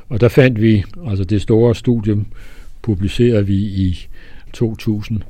[0.09, 2.25] Og der fandt vi, altså det store studie
[2.83, 4.09] publicerede vi i
[4.53, 5.23] 2000,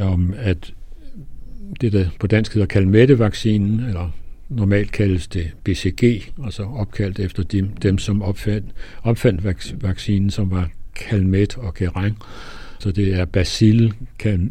[0.00, 0.72] om at
[1.80, 4.10] det, der på dansk hedder Kalmette-vaccinen, eller
[4.48, 8.66] normalt kaldes det BCG, altså opkaldt efter dem, dem som opfandt,
[9.02, 9.44] opfandt
[9.82, 12.16] vaccinen, som var Calmet og Keren.
[12.78, 13.94] Så det er Basil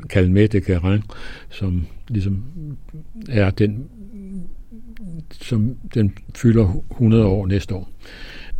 [0.09, 1.03] Calmette Keren,
[1.49, 2.43] som ligesom
[3.29, 3.85] er den,
[5.41, 7.89] som den fylder 100 år næste år.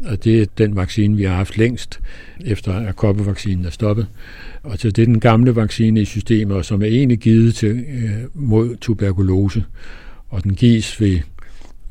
[0.05, 1.99] Og det er den vaccine, vi har haft længst,
[2.45, 4.07] efter at koppevaccinen er stoppet.
[4.63, 8.11] Og så det er den gamle vaccine i systemet, som er egentlig givet til, øh,
[8.33, 9.63] mod tuberkulose.
[10.29, 11.19] Og den gives ved,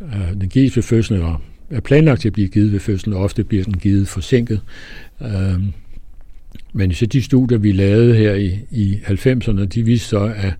[0.01, 3.23] øh, den gives ved fødslen, eller er planlagt til at blive givet ved fødslen, og
[3.23, 4.61] ofte bliver den givet forsinket.
[5.23, 5.63] Øh,
[6.73, 10.55] men så de studier, vi lavede her i, i 90'erne, de viste så, at,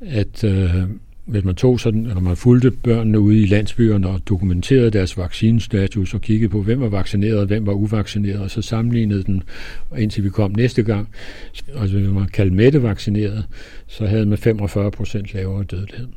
[0.00, 0.82] at øh,
[1.26, 6.14] hvis man tog sådan, eller man fulgte børnene ude i landsbyerne og dokumenterede deres vaccinestatus
[6.14, 9.42] og kiggede på, hvem var vaccineret og hvem var uvaccineret, og så sammenlignede den,
[9.98, 11.08] indtil vi kom næste gang,
[11.76, 13.44] altså hvis man kaldte mætte vaccineret,
[13.86, 16.08] så havde man 45 procent lavere dødelighed.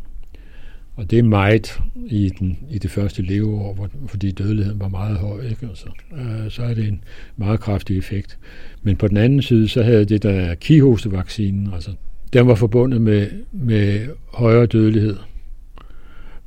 [0.96, 5.18] Og det er meget i, den, i det første leveår, hvor, fordi dødeligheden var meget
[5.18, 5.42] høj.
[5.42, 5.68] Ikke?
[5.74, 5.90] så.
[6.16, 7.04] øh, så er det en
[7.38, 8.38] meget kraftig effekt.
[8.84, 11.92] Men på den anden side, så havde det der kihostevaccinen, altså
[12.34, 15.18] den var forbundet med, med højere dødelighed.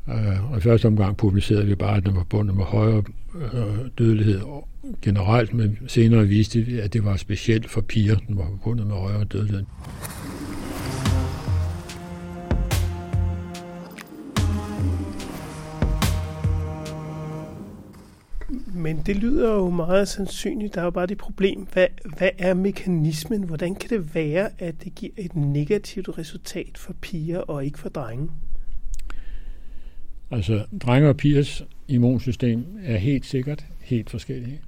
[0.08, 3.02] Øh, og i første omgang publicerede vi bare, at den var forbundet med højere
[3.34, 4.40] øh, dødelighed
[5.02, 8.96] generelt, men senere viste vi, at det var specielt for piger, den var forbundet med
[8.96, 9.64] højere dødelighed.
[18.82, 20.74] Men det lyder jo meget sandsynligt.
[20.74, 21.66] Der er jo bare det problem.
[21.72, 23.42] Hvad, hvad er mekanismen?
[23.42, 27.88] Hvordan kan det være, at det giver et negativt resultat for piger og ikke for
[27.88, 28.28] drenge?
[30.30, 34.60] Altså, drenge og pigers immunsystem er helt sikkert helt forskellige.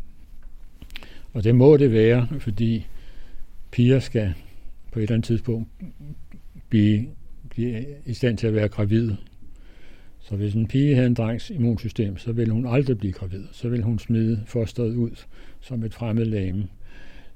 [1.32, 2.86] Og det må det være, fordi
[3.70, 4.34] piger skal
[4.92, 5.68] på et eller andet tidspunkt
[6.68, 7.06] blive,
[7.50, 9.16] blive i stand til at være gravide.
[10.24, 13.44] Så hvis en pige havde en drengs immunsystem, så ville hun aldrig blive gravid.
[13.52, 15.10] Så ville hun smide fosteret ud
[15.60, 16.68] som et fremmed lame.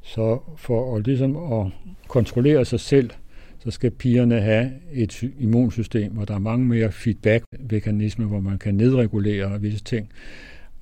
[0.03, 1.73] Så for at, ligesom at
[2.09, 3.11] kontrollere sig selv,
[3.59, 8.75] så skal pigerne have et immunsystem, hvor der er mange mere feedback-mekanismer, hvor man kan
[8.75, 10.09] nedregulere visse ting,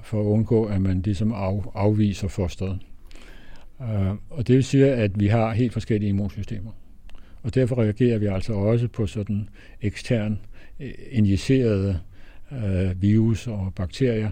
[0.01, 2.79] for at undgå, at man ligesom af, afviser fosteret.
[3.83, 6.71] Øh, og det vil sige, at vi har helt forskellige immunsystemer.
[7.43, 9.49] Og derfor reagerer vi altså også på sådan
[9.83, 12.01] ekstern Øh, Øh, injicerede
[12.53, 14.31] øh, virus og bakterier.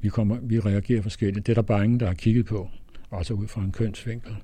[0.00, 1.46] Vi, kommer, vi reagerer forskelligt.
[1.46, 2.68] Det er der bare ingen, der har kigget på,
[3.10, 4.36] også ud fra en kønsvinkel.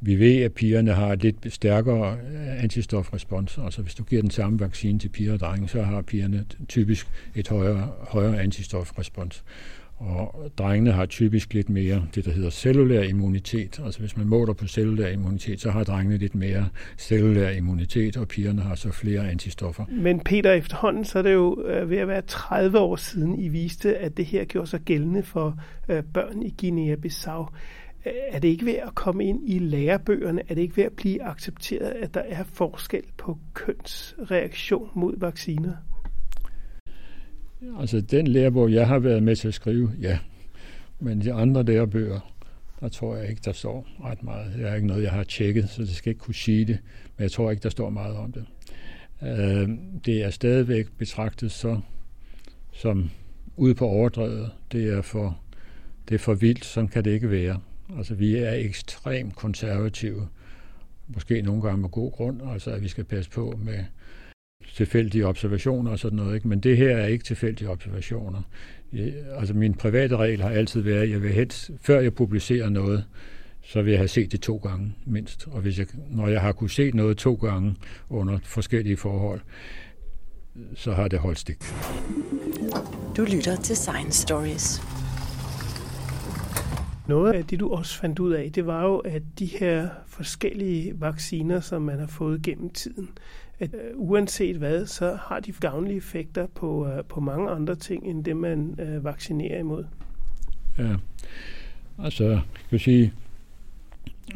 [0.00, 3.58] Vi ved, at pigerne har lidt stærkere øh, antistofrespons.
[3.58, 7.08] Altså hvis du giver den samme vaccine til piger og drenge, så har pigerne typisk
[7.34, 9.44] et højere, højere antistofrespons.
[9.98, 13.80] Og drengene har typisk lidt mere det, der hedder cellulær immunitet.
[13.84, 16.68] Altså hvis man måler på cellulær immunitet, så har drengene lidt mere
[16.98, 19.84] cellulær immunitet, og pigerne har så flere antistoffer.
[19.90, 23.48] Men Peter, efterhånden så er det jo øh, ved at være 30 år siden, I
[23.48, 27.40] viste, at det her gjorde sig gældende for øh, børn i Guinea-Bissau.
[28.06, 30.42] Øh, er det ikke ved at komme ind i lærebøgerne?
[30.48, 35.72] Er det ikke ved at blive accepteret, at der er forskel på kønsreaktion mod vacciner?
[37.78, 40.18] Altså den lærebog, jeg har været med til at skrive, ja.
[41.00, 42.34] Men de andre lærebøger,
[42.80, 44.54] der tror jeg ikke, der står ret meget.
[44.54, 46.78] Det er ikke noget, jeg har tjekket, så det skal ikke kunne sige det.
[47.16, 48.44] Men jeg tror ikke, der står meget om det.
[49.22, 49.68] Øh,
[50.04, 51.80] det er stadigvæk betragtet så,
[52.72, 53.10] som
[53.56, 54.50] ude på overdrevet.
[54.72, 55.40] Det er for,
[56.08, 57.60] det er for vildt, som kan det ikke være.
[57.96, 60.28] Altså vi er ekstremt konservative,
[61.08, 63.84] måske nogle gange med god grund, altså at vi skal passe på med
[64.74, 66.34] tilfældige observationer og sådan noget.
[66.34, 66.48] Ikke?
[66.48, 68.42] Men det her er ikke tilfældige observationer.
[68.92, 72.68] Jeg, altså min private regel har altid været, at jeg vil helst, før jeg publicerer
[72.68, 73.04] noget,
[73.62, 75.48] så vil jeg have set det to gange mindst.
[75.50, 77.76] Og hvis jeg, når jeg har kunne se noget to gange
[78.10, 79.40] under forskellige forhold,
[80.74, 81.58] så har det holdt stik.
[83.16, 84.82] Du lytter til Science Stories.
[87.08, 91.00] Noget af det, du også fandt ud af, det var jo, at de her forskellige
[91.00, 93.08] vacciner, som man har fået gennem tiden,
[93.60, 98.06] at øh, uanset hvad, så har de gavnlige effekter på, øh, på mange andre ting,
[98.06, 99.84] end det man øh, vaccinerer imod.
[100.78, 100.94] Ja,
[101.98, 102.40] altså, jeg
[102.70, 103.12] vil sige,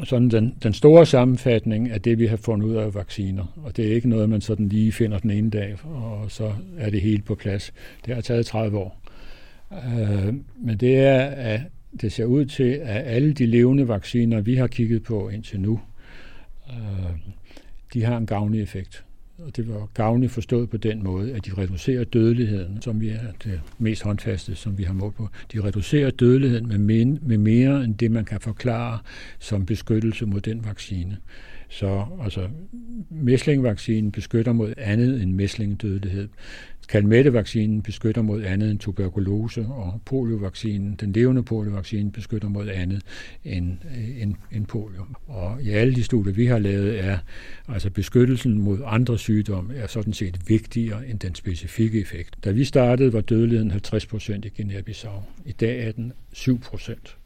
[0.05, 3.89] sådan den, den store sammenfatning af det, vi har fundet ud af vacciner, og det
[3.89, 7.25] er ikke noget, man sådan lige finder den ene dag, og så er det helt
[7.25, 7.73] på plads.
[8.07, 9.01] Det har taget 30 år.
[9.73, 11.61] Øh, men det er, at
[12.01, 15.81] det ser ud til, at alle de levende vacciner, vi har kigget på indtil nu,
[16.71, 17.11] øh,
[17.95, 19.05] de har en gavnlig effekt.
[19.47, 23.33] Og det var gavnligt forstået på den måde, at de reducerer dødeligheden, som vi er
[23.45, 25.29] det mest håndfaste, som vi har målt på.
[25.53, 28.99] De reducerer dødeligheden med, med mere end det, man kan forklare
[29.39, 31.17] som beskyttelse mod den vaccine.
[31.73, 32.49] Så altså,
[33.11, 36.29] mæslingvaccinen beskytter mod andet end mæslingdødelighed.
[36.89, 43.03] Kalmettevaccinen beskytter mod andet end tuberkulose, og poliovaccinen, den levende poliovaccine, beskytter mod andet
[43.45, 43.79] end,
[44.19, 45.05] end, end polio.
[45.27, 47.19] Og i alle de studier, vi har lavet, er
[47.69, 52.45] altså beskyttelsen mod andre sygdomme er sådan set vigtigere end den specifikke effekt.
[52.45, 55.23] Da vi startede, var dødeligheden 50 procent i Guinea-Bissau.
[55.47, 57.17] I dag er den 7 procent.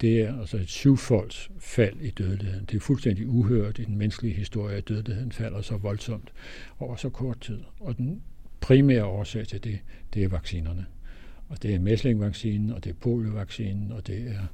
[0.00, 2.64] Det er altså et syvfolds fald i dødeligheden.
[2.64, 6.32] Det er fuldstændig uhørt i den menneskelige historie, at dødeligheden falder så voldsomt
[6.78, 7.58] over så kort tid.
[7.80, 8.22] Og den
[8.60, 9.78] primære årsag til det,
[10.14, 10.86] det er vaccinerne.
[11.48, 14.46] Og det er mæslingvaccinen, og det er poliovaccinen, og det er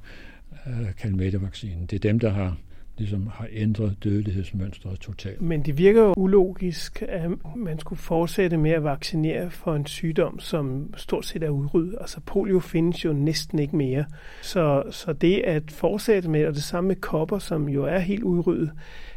[0.67, 1.85] øh, kalmettevaccinen.
[1.85, 2.57] Det er dem, der har
[2.97, 5.41] ligesom har ændret dødelighedsmønstret totalt.
[5.41, 10.39] Men det virker jo ulogisk, at man skulle fortsætte med at vaccinere for en sygdom,
[10.39, 11.95] som stort set er udryddet.
[12.01, 14.05] Altså polio findes jo næsten ikke mere.
[14.41, 18.23] Så, så det at fortsætte med, og det samme med kopper, som jo er helt
[18.23, 18.71] udryddet,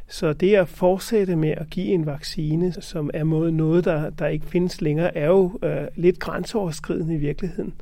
[0.09, 4.27] så det at fortsætte med at give en vaccine, som er mod noget, der, der
[4.27, 7.75] ikke findes længere, er jo øh, lidt grænseoverskridende i virkeligheden.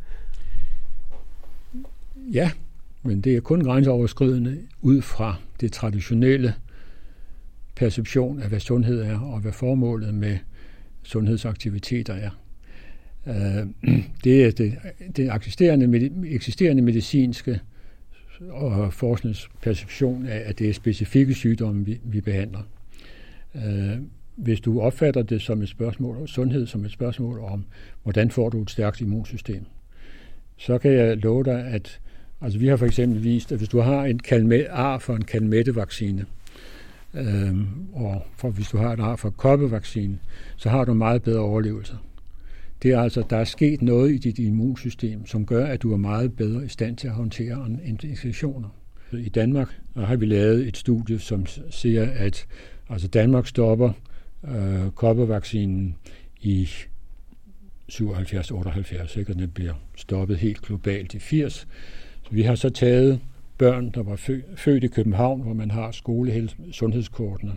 [2.32, 2.50] Ja,
[3.02, 6.54] men det er kun grænseoverskridende ud fra det traditionelle
[7.76, 10.38] perception af, hvad sundhed er, og hvad formålet med
[11.02, 12.30] sundhedsaktiviteter er.
[13.26, 13.66] Øh,
[14.24, 14.78] det er det,
[15.16, 17.60] det eksisterende, eksisterende medicinske
[18.50, 22.62] og forskningsperception af, at det er specifikke sygdomme, vi, vi behandler.
[23.54, 23.98] Øh,
[24.36, 27.64] hvis du opfatter det som et spørgsmål, om sundhed som et spørgsmål om,
[28.02, 29.64] hvordan får du et stærkt immunsystem,
[30.56, 32.00] så kan jeg love dig, at
[32.40, 35.24] altså vi har for eksempel vist, at hvis du har en kalme, ar for en
[35.24, 36.26] kalmettevaccine,
[37.14, 37.56] øh,
[37.92, 40.18] og for, hvis du har et ar for koppevaccine,
[40.56, 41.94] så har du meget bedre overlevelse.
[42.82, 45.96] Det er altså, der er sket noget i dit immunsystem, som gør, at du er
[45.96, 48.68] meget bedre i stand til at håndtere infektioner.
[49.12, 52.46] I Danmark har vi lavet et studie, som siger, at
[52.88, 53.46] altså Danmark
[54.44, 55.96] øh, koppevaccinen
[56.40, 56.68] i
[57.92, 61.66] 77-78, og den bliver stoppet helt globalt i 80.
[62.30, 63.20] Vi har så taget
[63.58, 64.16] børn, der var
[64.56, 67.52] født i København, hvor man har skolesundhedskortene,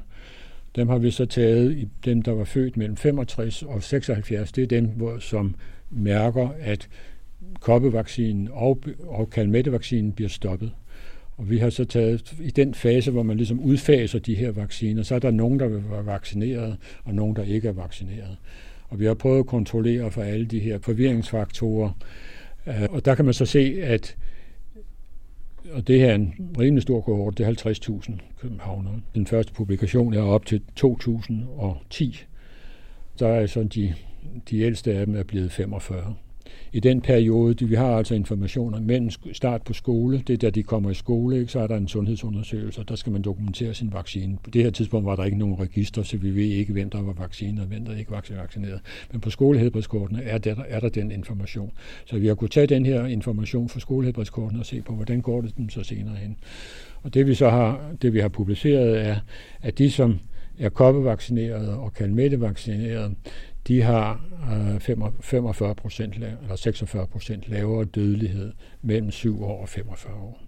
[0.75, 4.51] dem har vi så taget i dem, der var født mellem 65 og 76.
[4.51, 5.55] Det er dem, hvor, som
[5.89, 6.89] mærker, at
[7.59, 10.71] koppevaccinen og, og kalmettevaccinen bliver stoppet.
[11.37, 15.03] Og vi har så taget, i den fase, hvor man ligesom udfaser de her vacciner,
[15.03, 18.37] så er der nogen, der vil være vaccineret, og nogen, der ikke er vaccineret.
[18.87, 21.91] Og vi har prøvet at kontrollere for alle de her forvirringsfaktorer.
[22.67, 24.15] Øh, og der kan man så se, at
[25.73, 28.11] og det her er en rimelig stor kohort, det er 50.000
[28.41, 29.01] københavnere.
[29.15, 32.25] Den første publikation er op til 2010.
[33.19, 33.93] Der er sådan de,
[34.49, 36.15] de ældste af dem er blevet 45
[36.73, 37.67] i den periode.
[37.67, 41.39] Vi har altså informationer mellem start på skole, det er da de kommer i skole,
[41.39, 41.51] ikke?
[41.51, 44.37] så er der en sundhedsundersøgelse, og der skal man dokumentere sin vaccine.
[44.43, 47.01] På det her tidspunkt var der ikke nogen register, så vi ved ikke, hvem der
[47.01, 48.79] var vaccineret og hvem der ikke var vaccineret.
[49.11, 51.71] Men på skolehelbredskortene er der, er der den information.
[52.05, 55.41] Så vi har kunnet tage den her information fra skolehelbredskortene og se på, hvordan går
[55.41, 56.37] det dem så senere hen.
[57.03, 59.15] Og det vi så har, det vi har publiceret er,
[59.61, 60.19] at de som
[60.59, 63.15] er koppevaccineret og kalmettevaccineret,
[63.67, 64.21] de har
[65.21, 70.41] 45 øh, procent eller 46 procent lavere dødelighed mellem 7 år og 45 år.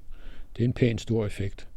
[0.57, 1.67] Det er en pæn stor effekt.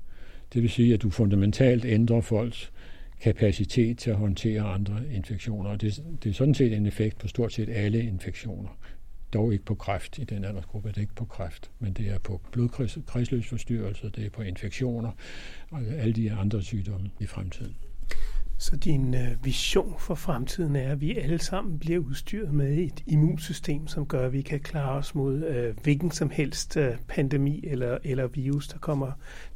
[0.52, 2.72] Det vil sige, at du fundamentalt ændrer folks
[3.20, 5.76] kapacitet til at håndtere andre infektioner.
[5.76, 8.78] Det, det er sådan set en effekt på stort set alle infektioner.
[9.32, 12.18] Dog ikke på kræft i den aldersgruppe, det er ikke på kræft, men det er
[12.18, 15.10] på blodkredsløbsforstyrrelser, det er på infektioner
[15.70, 17.76] og alle de andre sygdomme i fremtiden.
[18.58, 23.02] Så din øh, vision for fremtiden er, at vi alle sammen bliver udstyret med et
[23.06, 27.64] immunsystem, som gør, at vi kan klare os mod øh, hvilken som helst øh, pandemi
[27.66, 29.06] eller, eller virus, der kommer,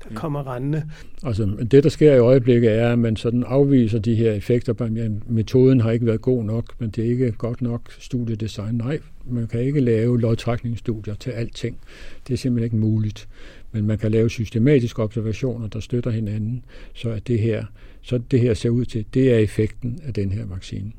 [0.04, 0.16] der ja.
[0.16, 0.90] kommer rendende.
[1.22, 4.90] Altså, det, der sker i øjeblikket, er, at man sådan afviser de her effekter.
[4.96, 8.74] Ja, metoden har ikke været god nok, men det er ikke godt nok studiedesign.
[8.74, 11.78] Nej, man kan ikke lave lodtrækningsstudier til alting.
[12.26, 13.28] Det er simpelthen ikke muligt.
[13.72, 17.64] Men man kan lave systematiske observationer, der støtter hinanden, så at det her
[18.08, 20.92] så det her ser ud til, det er effekten af den her vaccine.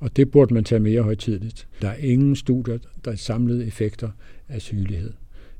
[0.00, 1.68] Og det burde man tage mere højtidligt.
[1.82, 4.10] Der er ingen studier, der er samlede effekter
[4.48, 5.12] af sygelighed.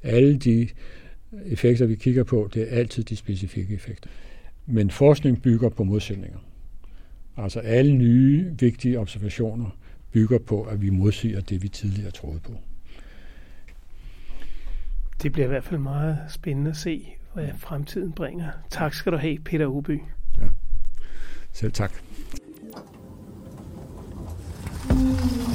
[0.03, 0.69] Alle de
[1.47, 4.11] effekter, vi kigger på, det er altid de specifikke effekter.
[4.67, 6.39] Men forskning bygger på modsætninger.
[7.37, 9.79] Altså alle nye vigtige observationer
[10.13, 12.53] bygger på, at vi modsiger det, vi tidligere troede på.
[15.23, 18.51] Det bliver i hvert fald meget spændende at se, hvad fremtiden bringer.
[18.71, 19.99] Tak skal du have, Peter Uby.
[21.55, 21.91] Selv tak.
[24.91, 25.54] Mm.